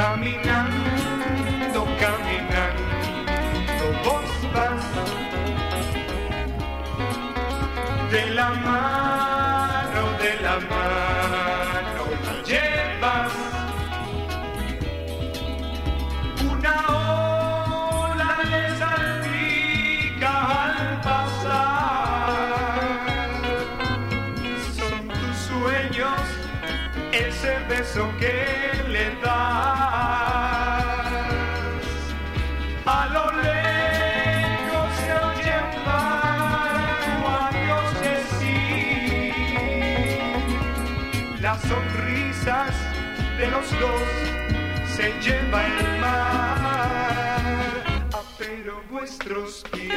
call 0.00 0.16
me 0.16 0.38
now. 0.44 1.09
Pero 49.30 49.42
vuestros 49.42 49.64
pies 49.70 49.94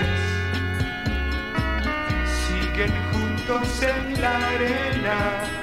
siguen 2.45 2.91
juntos 3.11 3.81
en 3.81 4.21
la 4.21 4.49
arena. 4.49 5.62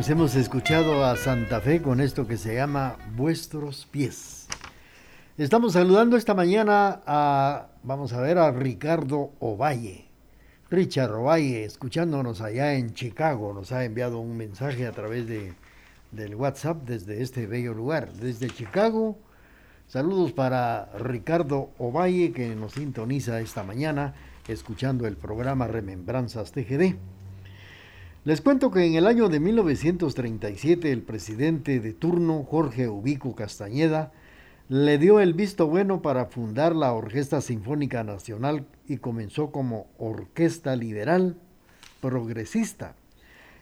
Pues 0.00 0.08
hemos 0.08 0.34
escuchado 0.34 1.04
a 1.04 1.14
Santa 1.14 1.60
Fe 1.60 1.82
con 1.82 2.00
esto 2.00 2.26
que 2.26 2.38
se 2.38 2.54
llama 2.54 2.96
Vuestros 3.16 3.84
pies. 3.84 4.46
Estamos 5.36 5.74
saludando 5.74 6.16
esta 6.16 6.32
mañana 6.32 7.02
a, 7.04 7.66
vamos 7.82 8.14
a 8.14 8.22
ver, 8.22 8.38
a 8.38 8.50
Ricardo 8.50 9.32
Ovalle. 9.40 10.06
Richard 10.70 11.12
Ovalle, 11.12 11.64
escuchándonos 11.64 12.40
allá 12.40 12.72
en 12.76 12.94
Chicago, 12.94 13.52
nos 13.52 13.72
ha 13.72 13.84
enviado 13.84 14.20
un 14.20 14.38
mensaje 14.38 14.86
a 14.86 14.92
través 14.92 15.26
de, 15.26 15.52
del 16.12 16.34
WhatsApp 16.34 16.78
desde 16.86 17.20
este 17.20 17.46
bello 17.46 17.74
lugar, 17.74 18.10
desde 18.14 18.48
Chicago. 18.48 19.18
Saludos 19.86 20.32
para 20.32 20.88
Ricardo 20.98 21.72
Ovalle 21.76 22.32
que 22.32 22.54
nos 22.56 22.72
sintoniza 22.72 23.38
esta 23.42 23.64
mañana 23.64 24.14
escuchando 24.48 25.06
el 25.06 25.18
programa 25.18 25.66
Remembranzas 25.66 26.52
TGD. 26.52 27.19
Les 28.22 28.42
cuento 28.42 28.70
que 28.70 28.84
en 28.84 28.96
el 28.96 29.06
año 29.06 29.30
de 29.30 29.40
1937 29.40 30.92
el 30.92 31.00
presidente 31.00 31.80
de 31.80 31.94
turno, 31.94 32.44
Jorge 32.44 32.86
Ubico 32.86 33.34
Castañeda, 33.34 34.12
le 34.68 34.98
dio 34.98 35.20
el 35.20 35.32
visto 35.32 35.66
bueno 35.66 36.02
para 36.02 36.26
fundar 36.26 36.76
la 36.76 36.92
Orquesta 36.92 37.40
Sinfónica 37.40 38.04
Nacional 38.04 38.66
y 38.86 38.98
comenzó 38.98 39.50
como 39.50 39.86
orquesta 39.96 40.76
liberal 40.76 41.38
progresista 42.02 42.94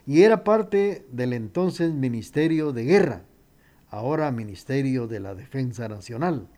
y 0.09 0.23
era 0.23 0.43
parte 0.43 1.07
del 1.13 1.35
entonces 1.35 1.95
Ministerio 1.95 2.73
de 2.73 2.83
Guerra, 2.83 3.23
ahora 3.91 4.33
Ministerio 4.33 5.07
de 5.07 5.21
la 5.21 5.37
Defensa 5.37 5.87
Nacional. 5.87 6.49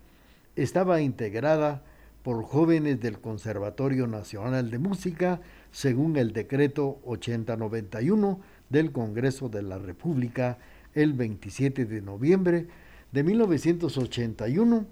Estaba 0.57 1.03
integrada 1.03 1.83
por 2.23 2.45
jóvenes 2.45 2.99
del 3.01 3.21
Conservatorio 3.21 4.07
Nacional 4.07 4.71
de 4.71 4.79
Música 4.79 5.43
según 5.73 6.17
el 6.17 6.33
decreto 6.33 7.01
8091 7.05 8.41
del 8.69 8.93
Congreso 8.93 9.49
de 9.49 9.63
la 9.63 9.79
República 9.79 10.59
el 10.95 11.13
27 11.13 11.85
de 11.85 12.03
noviembre 12.03 12.67
de 13.13 13.23
1981 13.23 14.87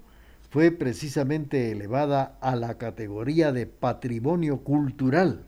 fue 0.50 0.70
precisamente 0.70 1.70
elevada 1.72 2.38
a 2.40 2.56
la 2.56 2.78
categoría 2.78 3.52
de 3.52 3.66
patrimonio 3.66 4.58
cultural. 4.58 5.44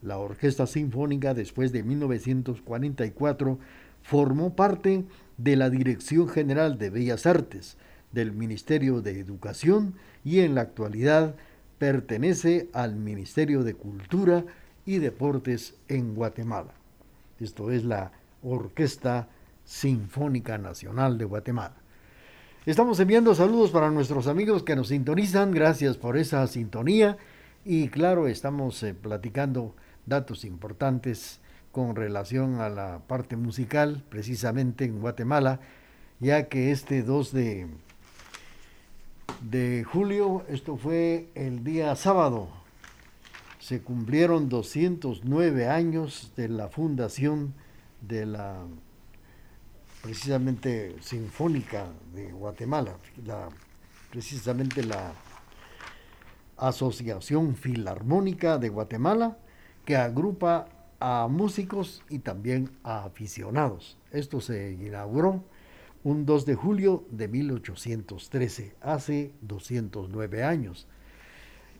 La 0.00 0.18
Orquesta 0.18 0.66
Sinfónica 0.66 1.34
después 1.34 1.70
de 1.70 1.82
1944 1.82 3.58
formó 4.02 4.56
parte 4.56 5.04
de 5.36 5.56
la 5.56 5.70
Dirección 5.70 6.28
General 6.28 6.78
de 6.78 6.90
Bellas 6.90 7.26
Artes, 7.26 7.76
del 8.10 8.32
Ministerio 8.32 9.00
de 9.00 9.18
Educación 9.18 9.94
y 10.24 10.40
en 10.40 10.54
la 10.54 10.62
actualidad 10.62 11.34
pertenece 11.82 12.68
al 12.74 12.94
Ministerio 12.94 13.64
de 13.64 13.74
Cultura 13.74 14.44
y 14.86 14.98
Deportes 14.98 15.74
en 15.88 16.14
Guatemala. 16.14 16.74
Esto 17.40 17.72
es 17.72 17.82
la 17.82 18.12
Orquesta 18.44 19.26
Sinfónica 19.64 20.58
Nacional 20.58 21.18
de 21.18 21.24
Guatemala. 21.24 21.74
Estamos 22.66 23.00
enviando 23.00 23.34
saludos 23.34 23.72
para 23.72 23.90
nuestros 23.90 24.28
amigos 24.28 24.62
que 24.62 24.76
nos 24.76 24.90
sintonizan. 24.90 25.50
Gracias 25.50 25.96
por 25.96 26.16
esa 26.16 26.46
sintonía. 26.46 27.16
Y 27.64 27.88
claro, 27.88 28.28
estamos 28.28 28.80
eh, 28.84 28.94
platicando 28.94 29.74
datos 30.06 30.44
importantes 30.44 31.40
con 31.72 31.96
relación 31.96 32.60
a 32.60 32.68
la 32.68 33.00
parte 33.08 33.34
musical, 33.34 34.04
precisamente 34.08 34.84
en 34.84 35.00
Guatemala, 35.00 35.58
ya 36.20 36.44
que 36.44 36.70
este 36.70 37.02
2 37.02 37.32
de 37.32 37.66
de 39.42 39.84
julio, 39.84 40.44
esto 40.48 40.76
fue 40.76 41.28
el 41.34 41.64
día 41.64 41.94
sábado, 41.96 42.48
se 43.58 43.82
cumplieron 43.82 44.48
209 44.48 45.68
años 45.68 46.32
de 46.36 46.48
la 46.48 46.68
fundación 46.68 47.54
de 48.00 48.26
la 48.26 48.64
precisamente 50.02 50.96
sinfónica 51.00 51.86
de 52.14 52.32
Guatemala, 52.32 52.96
la, 53.24 53.48
precisamente 54.10 54.82
la 54.84 55.12
Asociación 56.56 57.56
Filarmónica 57.56 58.58
de 58.58 58.68
Guatemala, 58.68 59.38
que 59.84 59.96
agrupa 59.96 60.68
a 61.00 61.26
músicos 61.28 62.02
y 62.08 62.20
también 62.20 62.70
a 62.84 63.04
aficionados. 63.04 63.96
Esto 64.12 64.40
se 64.40 64.72
inauguró 64.72 65.44
un 66.04 66.26
2 66.26 66.46
de 66.46 66.54
julio 66.54 67.04
de 67.10 67.28
1813, 67.28 68.74
hace 68.80 69.32
209 69.42 70.42
años. 70.42 70.86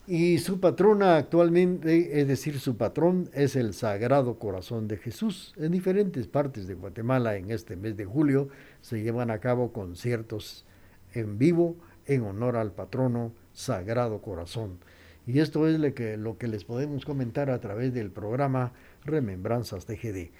Y 0.06 0.38
su 0.38 0.58
patrona 0.58 1.16
actualmente, 1.16 2.20
es 2.20 2.26
decir, 2.26 2.58
su 2.58 2.76
patrón 2.76 3.30
es 3.34 3.54
el 3.54 3.72
Sagrado 3.72 4.38
Corazón 4.38 4.88
de 4.88 4.96
Jesús. 4.96 5.54
En 5.56 5.70
diferentes 5.70 6.26
partes 6.26 6.66
de 6.66 6.74
Guatemala 6.74 7.36
en 7.36 7.50
este 7.52 7.76
mes 7.76 7.96
de 7.96 8.04
julio 8.04 8.48
se 8.80 9.00
llevan 9.00 9.30
a 9.30 9.38
cabo 9.38 9.72
conciertos 9.72 10.66
en 11.14 11.38
vivo 11.38 11.76
en 12.06 12.22
honor 12.22 12.56
al 12.56 12.72
patrono 12.72 13.32
Sagrado 13.52 14.20
Corazón. 14.22 14.78
Y 15.24 15.38
esto 15.38 15.68
es 15.68 15.78
lo 15.78 15.94
que, 15.94 16.16
lo 16.16 16.36
que 16.36 16.48
les 16.48 16.64
podemos 16.64 17.04
comentar 17.04 17.48
a 17.48 17.60
través 17.60 17.94
del 17.94 18.10
programa 18.10 18.72
Remembranzas 19.04 19.86
TGD. 19.86 20.30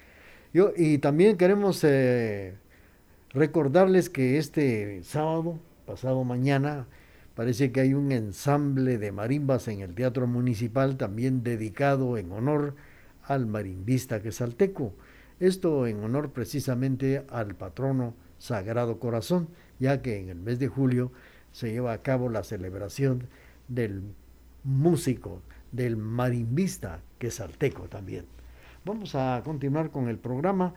Yo, 0.53 0.73
y 0.75 0.97
también 0.97 1.37
queremos 1.37 1.81
eh, 1.83 2.55
Recordarles 3.33 4.11
que 4.11 4.37
este 4.37 5.01
sábado, 5.03 5.59
pasado 5.87 6.23
mañana, 6.23 6.85
parece 7.33 7.71
que 7.71 7.81
hay 7.81 7.95
un 7.95 8.11
ensamble 8.11 8.99
de 8.99 9.11
marimbas 9.11 9.67
en 9.67 9.81
el 9.81 9.95
Teatro 9.95 10.27
Municipal 10.27 10.97
también 10.97 11.41
dedicado 11.41 12.19
en 12.19 12.31
honor 12.31 12.75
al 13.23 13.47
marimbista 13.47 14.21
quesalteco. 14.21 14.93
Esto 15.39 15.87
en 15.87 16.03
honor 16.03 16.31
precisamente 16.31 17.25
al 17.31 17.55
patrono 17.55 18.13
Sagrado 18.37 18.99
Corazón, 18.99 19.47
ya 19.79 20.03
que 20.03 20.19
en 20.19 20.29
el 20.29 20.37
mes 20.37 20.59
de 20.59 20.67
julio 20.67 21.11
se 21.51 21.71
lleva 21.71 21.93
a 21.93 22.03
cabo 22.03 22.29
la 22.29 22.43
celebración 22.43 23.23
del 23.67 24.03
músico, 24.63 25.41
del 25.71 25.97
marimbista 25.97 26.99
quesalteco 27.17 27.89
también. 27.89 28.25
Vamos 28.85 29.15
a 29.15 29.41
continuar 29.43 29.89
con 29.89 30.07
el 30.07 30.19
programa. 30.19 30.75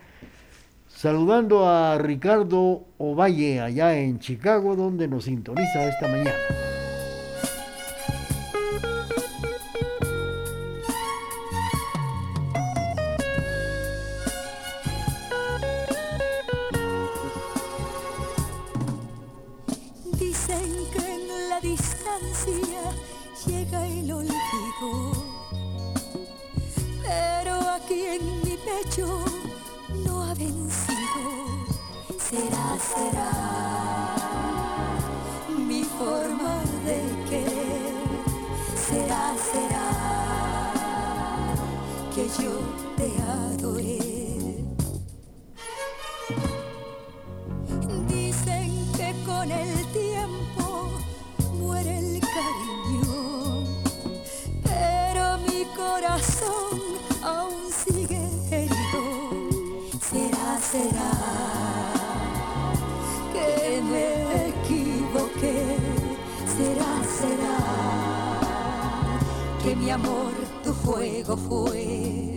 Saludando 0.89 1.67
a 1.67 1.99
Ricardo 1.99 2.85
Ovalle 2.99 3.61
allá 3.61 3.99
en 3.99 4.19
Chicago, 4.19 4.77
donde 4.77 5.09
nos 5.09 5.25
sintoniza 5.25 5.85
esta 5.89 6.09
mañana. 6.09 6.76
Será, 60.77 61.11
que 63.33 63.81
me 63.81 64.09
equivoqué. 64.49 65.79
Será, 66.55 66.93
será 67.19 67.59
que 69.63 69.75
mi 69.75 69.89
amor 69.91 70.35
tu 70.63 70.75
juego 70.75 71.35
fue. 71.39 72.36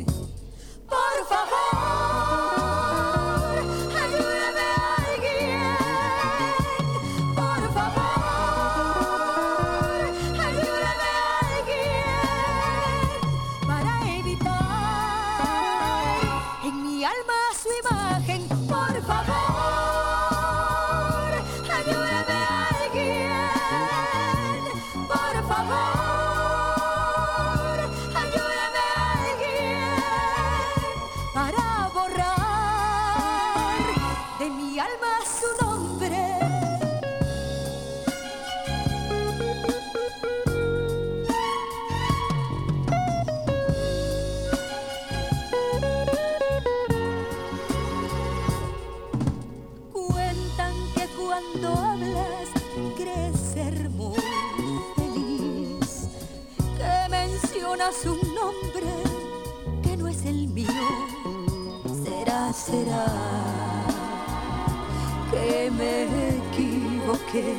Me 65.79 66.29
equivoqué. 66.41 67.55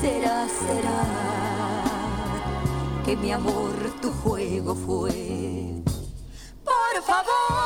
Será, 0.00 0.48
será 0.48 1.02
que 3.04 3.16
mi 3.16 3.30
amor 3.32 3.74
tu 4.00 4.10
juego 4.10 4.74
fue. 4.74 5.82
Por 6.64 7.02
favor. 7.02 7.57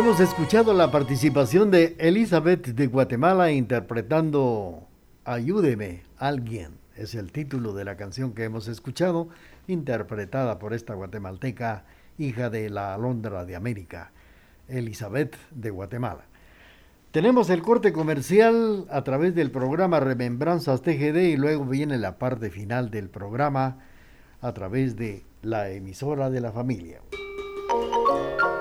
Hemos 0.00 0.18
escuchado 0.18 0.72
la 0.72 0.90
participación 0.90 1.70
de 1.70 1.94
Elizabeth 1.98 2.68
de 2.68 2.86
Guatemala 2.86 3.52
interpretando 3.52 4.88
Ayúdeme, 5.26 6.04
alguien. 6.16 6.78
Es 6.96 7.14
el 7.14 7.32
título 7.32 7.74
de 7.74 7.84
la 7.84 7.98
canción 7.98 8.32
que 8.32 8.44
hemos 8.44 8.66
escuchado, 8.66 9.28
interpretada 9.68 10.58
por 10.58 10.72
esta 10.72 10.94
guatemalteca, 10.94 11.84
hija 12.16 12.48
de 12.48 12.70
la 12.70 12.94
Alondra 12.94 13.44
de 13.44 13.56
América, 13.56 14.10
Elizabeth 14.68 15.36
de 15.50 15.68
Guatemala. 15.68 16.24
Tenemos 17.10 17.50
el 17.50 17.60
corte 17.60 17.92
comercial 17.92 18.86
a 18.88 19.04
través 19.04 19.34
del 19.34 19.50
programa 19.50 20.00
Remembranzas 20.00 20.80
TGD 20.80 21.18
y 21.18 21.36
luego 21.36 21.66
viene 21.66 21.98
la 21.98 22.16
parte 22.16 22.48
final 22.48 22.90
del 22.90 23.10
programa 23.10 23.80
a 24.40 24.54
través 24.54 24.96
de 24.96 25.24
la 25.42 25.68
emisora 25.68 26.30
de 26.30 26.40
la 26.40 26.52
familia. 26.52 27.02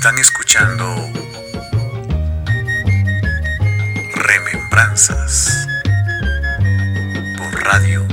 Están 0.00 0.18
escuchando 0.18 1.12
Remembranzas 4.14 5.68
por 7.36 7.62
Radio 7.64 8.09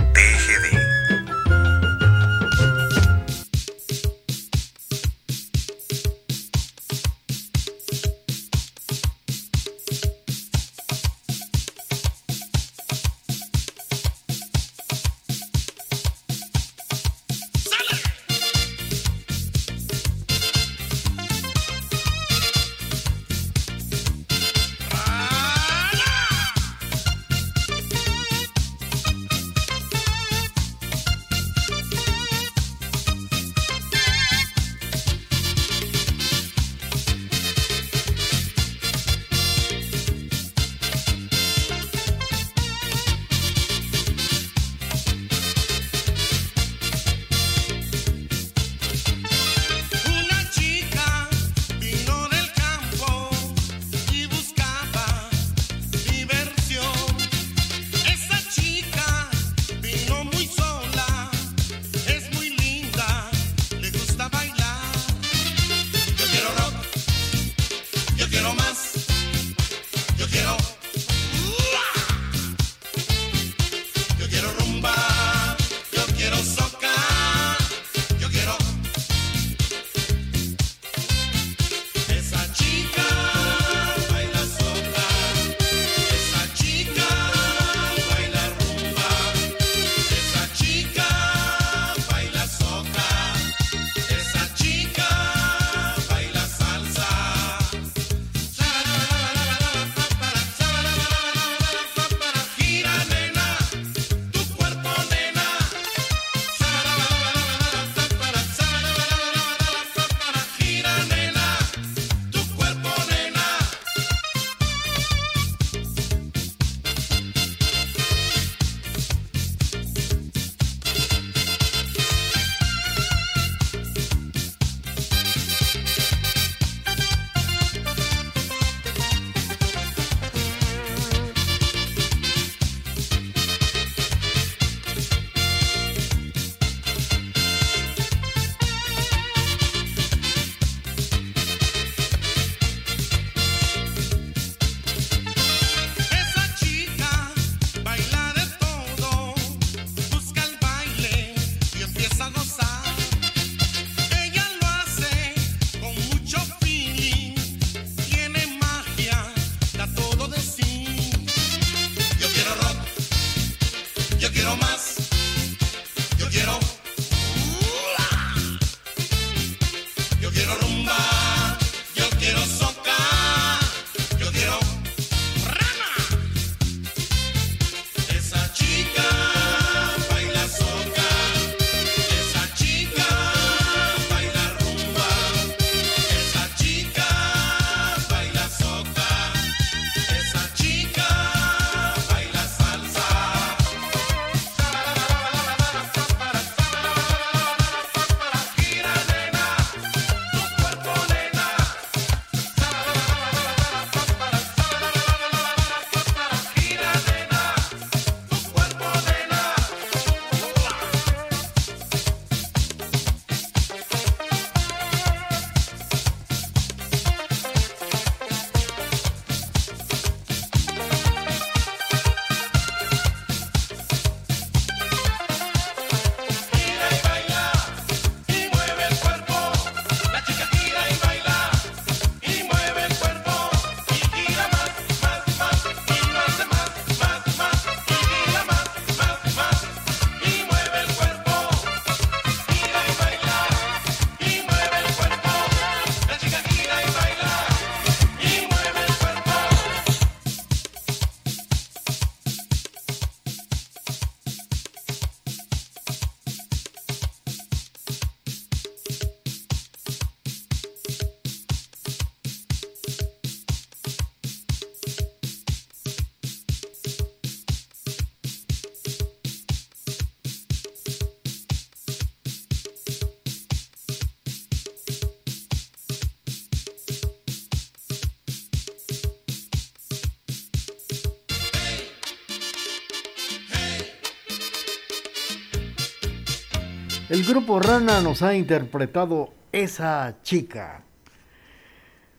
grupo 287.28 287.59
Rana 287.59 287.99
nos 287.99 288.21
ha 288.21 288.36
interpretado 288.36 289.34
Esa 289.51 290.17
chica. 290.21 290.84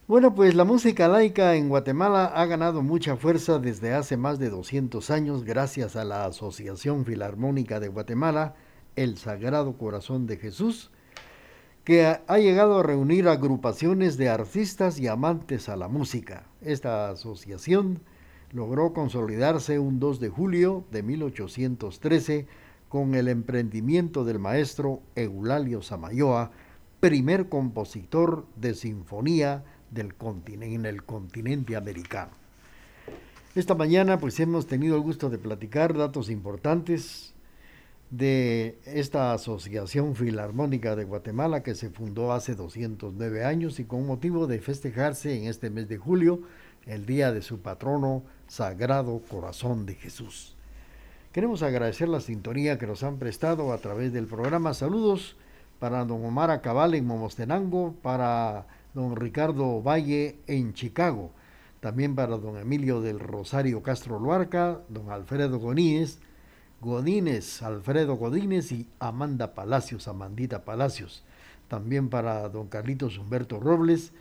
Bueno, 0.06 0.34
pues 0.34 0.54
la 0.54 0.64
música 0.64 1.08
laica 1.08 1.54
en 1.54 1.70
Guatemala 1.70 2.26
ha 2.26 2.44
ganado 2.44 2.82
mucha 2.82 3.16
fuerza 3.16 3.58
desde 3.58 3.94
hace 3.94 4.18
más 4.18 4.38
de 4.38 4.50
200 4.50 5.10
años 5.10 5.44
gracias 5.44 5.96
a 5.96 6.04
la 6.04 6.26
Asociación 6.26 7.06
Filarmónica 7.06 7.80
de 7.80 7.88
Guatemala, 7.88 8.54
El 8.96 9.16
Sagrado 9.16 9.78
Corazón 9.78 10.26
de 10.26 10.36
Jesús, 10.36 10.90
que 11.84 12.04
ha 12.04 12.38
llegado 12.38 12.78
a 12.78 12.82
reunir 12.82 13.28
agrupaciones 13.28 14.18
de 14.18 14.28
artistas 14.28 14.98
y 14.98 15.06
amantes 15.06 15.70
a 15.70 15.76
la 15.76 15.88
música. 15.88 16.44
Esta 16.60 17.08
asociación 17.08 18.00
logró 18.52 18.92
consolidarse 18.92 19.78
un 19.78 20.00
2 20.00 20.20
de 20.20 20.28
julio 20.28 20.84
de 20.90 21.02
1813 21.02 22.46
con 22.88 23.14
el 23.14 23.28
emprendimiento 23.28 24.24
del 24.24 24.38
maestro 24.38 25.02
Eulalio 25.14 25.82
Samayoa, 25.82 26.50
primer 27.00 27.48
compositor 27.48 28.46
de 28.56 28.74
sinfonía 28.74 29.64
del 29.90 30.14
en 30.60 30.86
el 30.86 31.04
continente 31.04 31.76
americano. 31.76 32.32
Esta 33.54 33.74
mañana 33.74 34.18
pues 34.18 34.38
hemos 34.40 34.66
tenido 34.66 34.96
el 34.96 35.02
gusto 35.02 35.30
de 35.30 35.38
platicar 35.38 35.96
datos 35.96 36.30
importantes 36.30 37.34
de 38.10 38.78
esta 38.84 39.32
Asociación 39.32 40.14
Filarmónica 40.14 40.96
de 40.96 41.04
Guatemala 41.04 41.62
que 41.62 41.74
se 41.74 41.90
fundó 41.90 42.32
hace 42.32 42.54
209 42.54 43.44
años 43.44 43.80
y 43.80 43.84
con 43.84 44.06
motivo 44.06 44.46
de 44.46 44.60
festejarse 44.60 45.36
en 45.36 45.44
este 45.44 45.70
mes 45.70 45.88
de 45.88 45.98
julio 45.98 46.42
el 46.86 47.04
día 47.04 47.32
de 47.32 47.42
su 47.42 47.60
patrono 47.60 48.22
Sagrado 48.46 49.20
Corazón 49.28 49.84
de 49.84 49.94
Jesús. 49.94 50.57
Queremos 51.38 51.62
agradecer 51.62 52.08
la 52.08 52.18
sintonía 52.18 52.78
que 52.78 52.88
nos 52.88 53.04
han 53.04 53.18
prestado 53.18 53.72
a 53.72 53.78
través 53.78 54.12
del 54.12 54.26
programa. 54.26 54.74
Saludos 54.74 55.36
para 55.78 56.04
don 56.04 56.24
Omar 56.24 56.50
Acabal 56.50 56.96
en 56.96 57.06
Momostenango, 57.06 57.94
para 58.02 58.66
don 58.92 59.14
Ricardo 59.14 59.80
Valle 59.80 60.34
en 60.48 60.74
Chicago, 60.74 61.30
también 61.78 62.16
para 62.16 62.36
don 62.38 62.58
Emilio 62.58 63.00
del 63.00 63.20
Rosario 63.20 63.84
Castro 63.84 64.18
Luarca, 64.18 64.80
don 64.88 65.12
Alfredo 65.12 65.60
Godínez, 65.60 66.18
Godínez, 66.80 67.62
Alfredo 67.62 68.16
Godínez 68.16 68.72
y 68.72 68.88
Amanda 68.98 69.54
Palacios, 69.54 70.08
Amandita 70.08 70.64
Palacios, 70.64 71.22
también 71.68 72.08
para 72.08 72.48
don 72.48 72.66
Carlitos 72.66 73.16
Humberto 73.16 73.60
Robles 73.60 74.12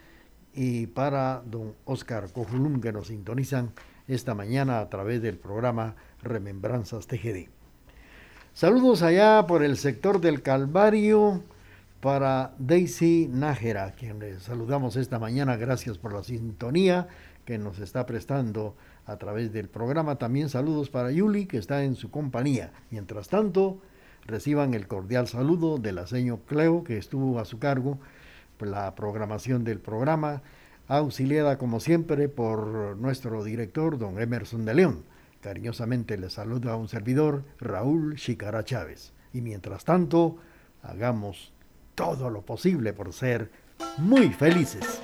y 0.53 0.85
para 0.85 1.41
don 1.47 1.73
Oscar 1.85 2.31
Cojulum 2.31 2.79
que 2.79 2.93
nos 2.93 3.07
sintonizan 3.07 3.71
esta 4.07 4.33
mañana 4.33 4.79
a 4.79 4.89
través 4.89 5.21
del 5.21 5.37
programa 5.37 5.95
Remembranzas 6.21 7.07
TGD. 7.07 7.49
Saludos 8.53 9.01
allá 9.01 9.45
por 9.47 9.63
el 9.63 9.77
sector 9.77 10.19
del 10.19 10.41
Calvario 10.41 11.43
para 12.01 12.53
Daisy 12.57 13.29
Nájera, 13.31 13.91
quien 13.91 14.19
le 14.19 14.39
saludamos 14.39 14.95
esta 14.95 15.19
mañana. 15.19 15.57
Gracias 15.57 15.97
por 15.97 16.13
la 16.13 16.23
sintonía 16.23 17.07
que 17.45 17.57
nos 17.57 17.79
está 17.79 18.05
prestando 18.05 18.75
a 19.05 19.17
través 19.17 19.53
del 19.53 19.69
programa. 19.69 20.17
También 20.17 20.49
saludos 20.49 20.89
para 20.89 21.11
Yuli, 21.11 21.45
que 21.45 21.57
está 21.57 21.83
en 21.83 21.95
su 21.95 22.11
compañía. 22.11 22.71
Mientras 22.91 23.29
tanto, 23.29 23.81
reciban 24.25 24.73
el 24.73 24.87
cordial 24.87 25.27
saludo 25.27 25.77
de 25.77 25.93
la 25.93 26.07
señor 26.07 26.39
Cleo, 26.45 26.83
que 26.83 26.97
estuvo 26.97 27.39
a 27.39 27.45
su 27.45 27.59
cargo 27.59 27.99
la 28.59 28.95
programación 28.95 29.63
del 29.63 29.79
programa 29.79 30.41
auxiliada 30.87 31.57
como 31.57 31.79
siempre 31.79 32.29
por 32.29 32.97
nuestro 32.97 33.43
director, 33.43 33.97
don 33.97 34.19
Emerson 34.21 34.65
de 34.65 34.73
León. 34.73 35.03
Cariñosamente 35.41 36.17
le 36.17 36.29
saluda 36.29 36.73
a 36.73 36.75
un 36.75 36.87
servidor, 36.87 37.43
Raúl 37.59 38.15
Chicara 38.15 38.63
Chávez. 38.63 39.13
Y 39.33 39.41
mientras 39.41 39.85
tanto, 39.85 40.37
hagamos 40.81 41.53
todo 41.95 42.29
lo 42.29 42.41
posible 42.41 42.93
por 42.93 43.13
ser 43.13 43.51
muy 43.97 44.29
felices. 44.29 45.01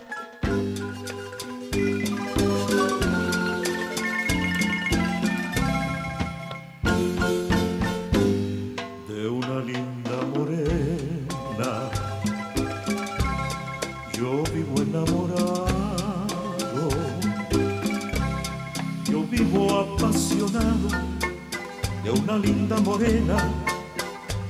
Morena 22.93 23.37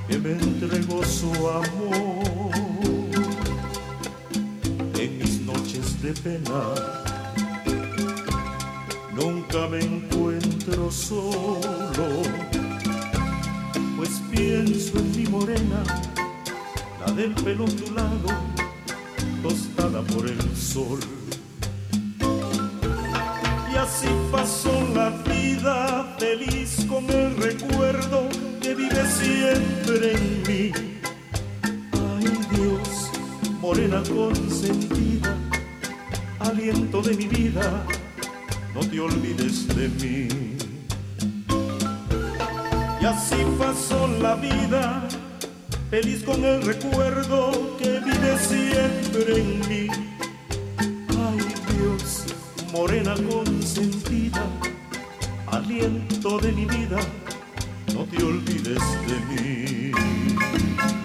que 0.06 0.18
me 0.18 0.32
entregó 0.32 1.02
su 1.02 1.30
amor. 1.48 2.50
En 4.98 5.18
mis 5.18 5.40
noches 5.40 6.02
de 6.02 6.12
pena 6.12 6.62
nunca 9.14 9.66
me 9.68 9.80
encuentro 9.80 10.90
solo, 10.90 12.06
pues 13.96 14.10
pienso 14.30 14.98
en 14.98 15.16
mi 15.16 15.26
morena, 15.26 15.82
la 17.00 17.12
del 17.14 17.34
pelo 17.36 17.64
ondulado, 17.64 18.28
tostada 19.42 20.02
por 20.02 20.28
el 20.28 20.56
sol. 20.56 21.00
Y 23.72 23.76
así 23.76 24.08
pasó 24.30 24.74
la 24.94 25.08
vida 25.24 26.14
feliz 26.18 26.86
con 26.88 27.08
el 27.10 27.36
recuerdo 27.36 28.23
siempre 29.14 30.12
en 30.14 30.42
mí. 30.46 30.72
Ay 31.92 32.26
Dios, 32.52 33.10
morena 33.60 34.02
consentida, 34.02 35.36
aliento 36.40 37.02
de 37.02 37.14
mi 37.14 37.26
vida, 37.26 37.84
no 38.74 38.80
te 38.80 39.00
olvides 39.00 39.68
de 39.68 39.88
mí. 40.00 40.28
Y 43.00 43.04
así 43.06 43.36
pasó 43.58 44.08
la 44.20 44.34
vida, 44.36 45.06
feliz 45.90 46.22
con 46.24 46.44
el 46.44 46.62
recuerdo 46.62 47.76
que 47.78 48.00
vive 48.00 48.38
siempre 48.38 49.40
en 49.40 49.60
mí. 49.68 49.86
Ay 51.26 51.38
Dios, 51.76 52.24
morena 52.72 53.14
consentida, 53.30 54.44
aliento 55.46 56.38
de 56.38 56.52
mi 56.52 56.64
vida, 56.64 56.98
no 57.94 58.04
te 58.06 58.24
olvides 58.24 58.82
de 59.06 59.20
mí. 59.28 61.03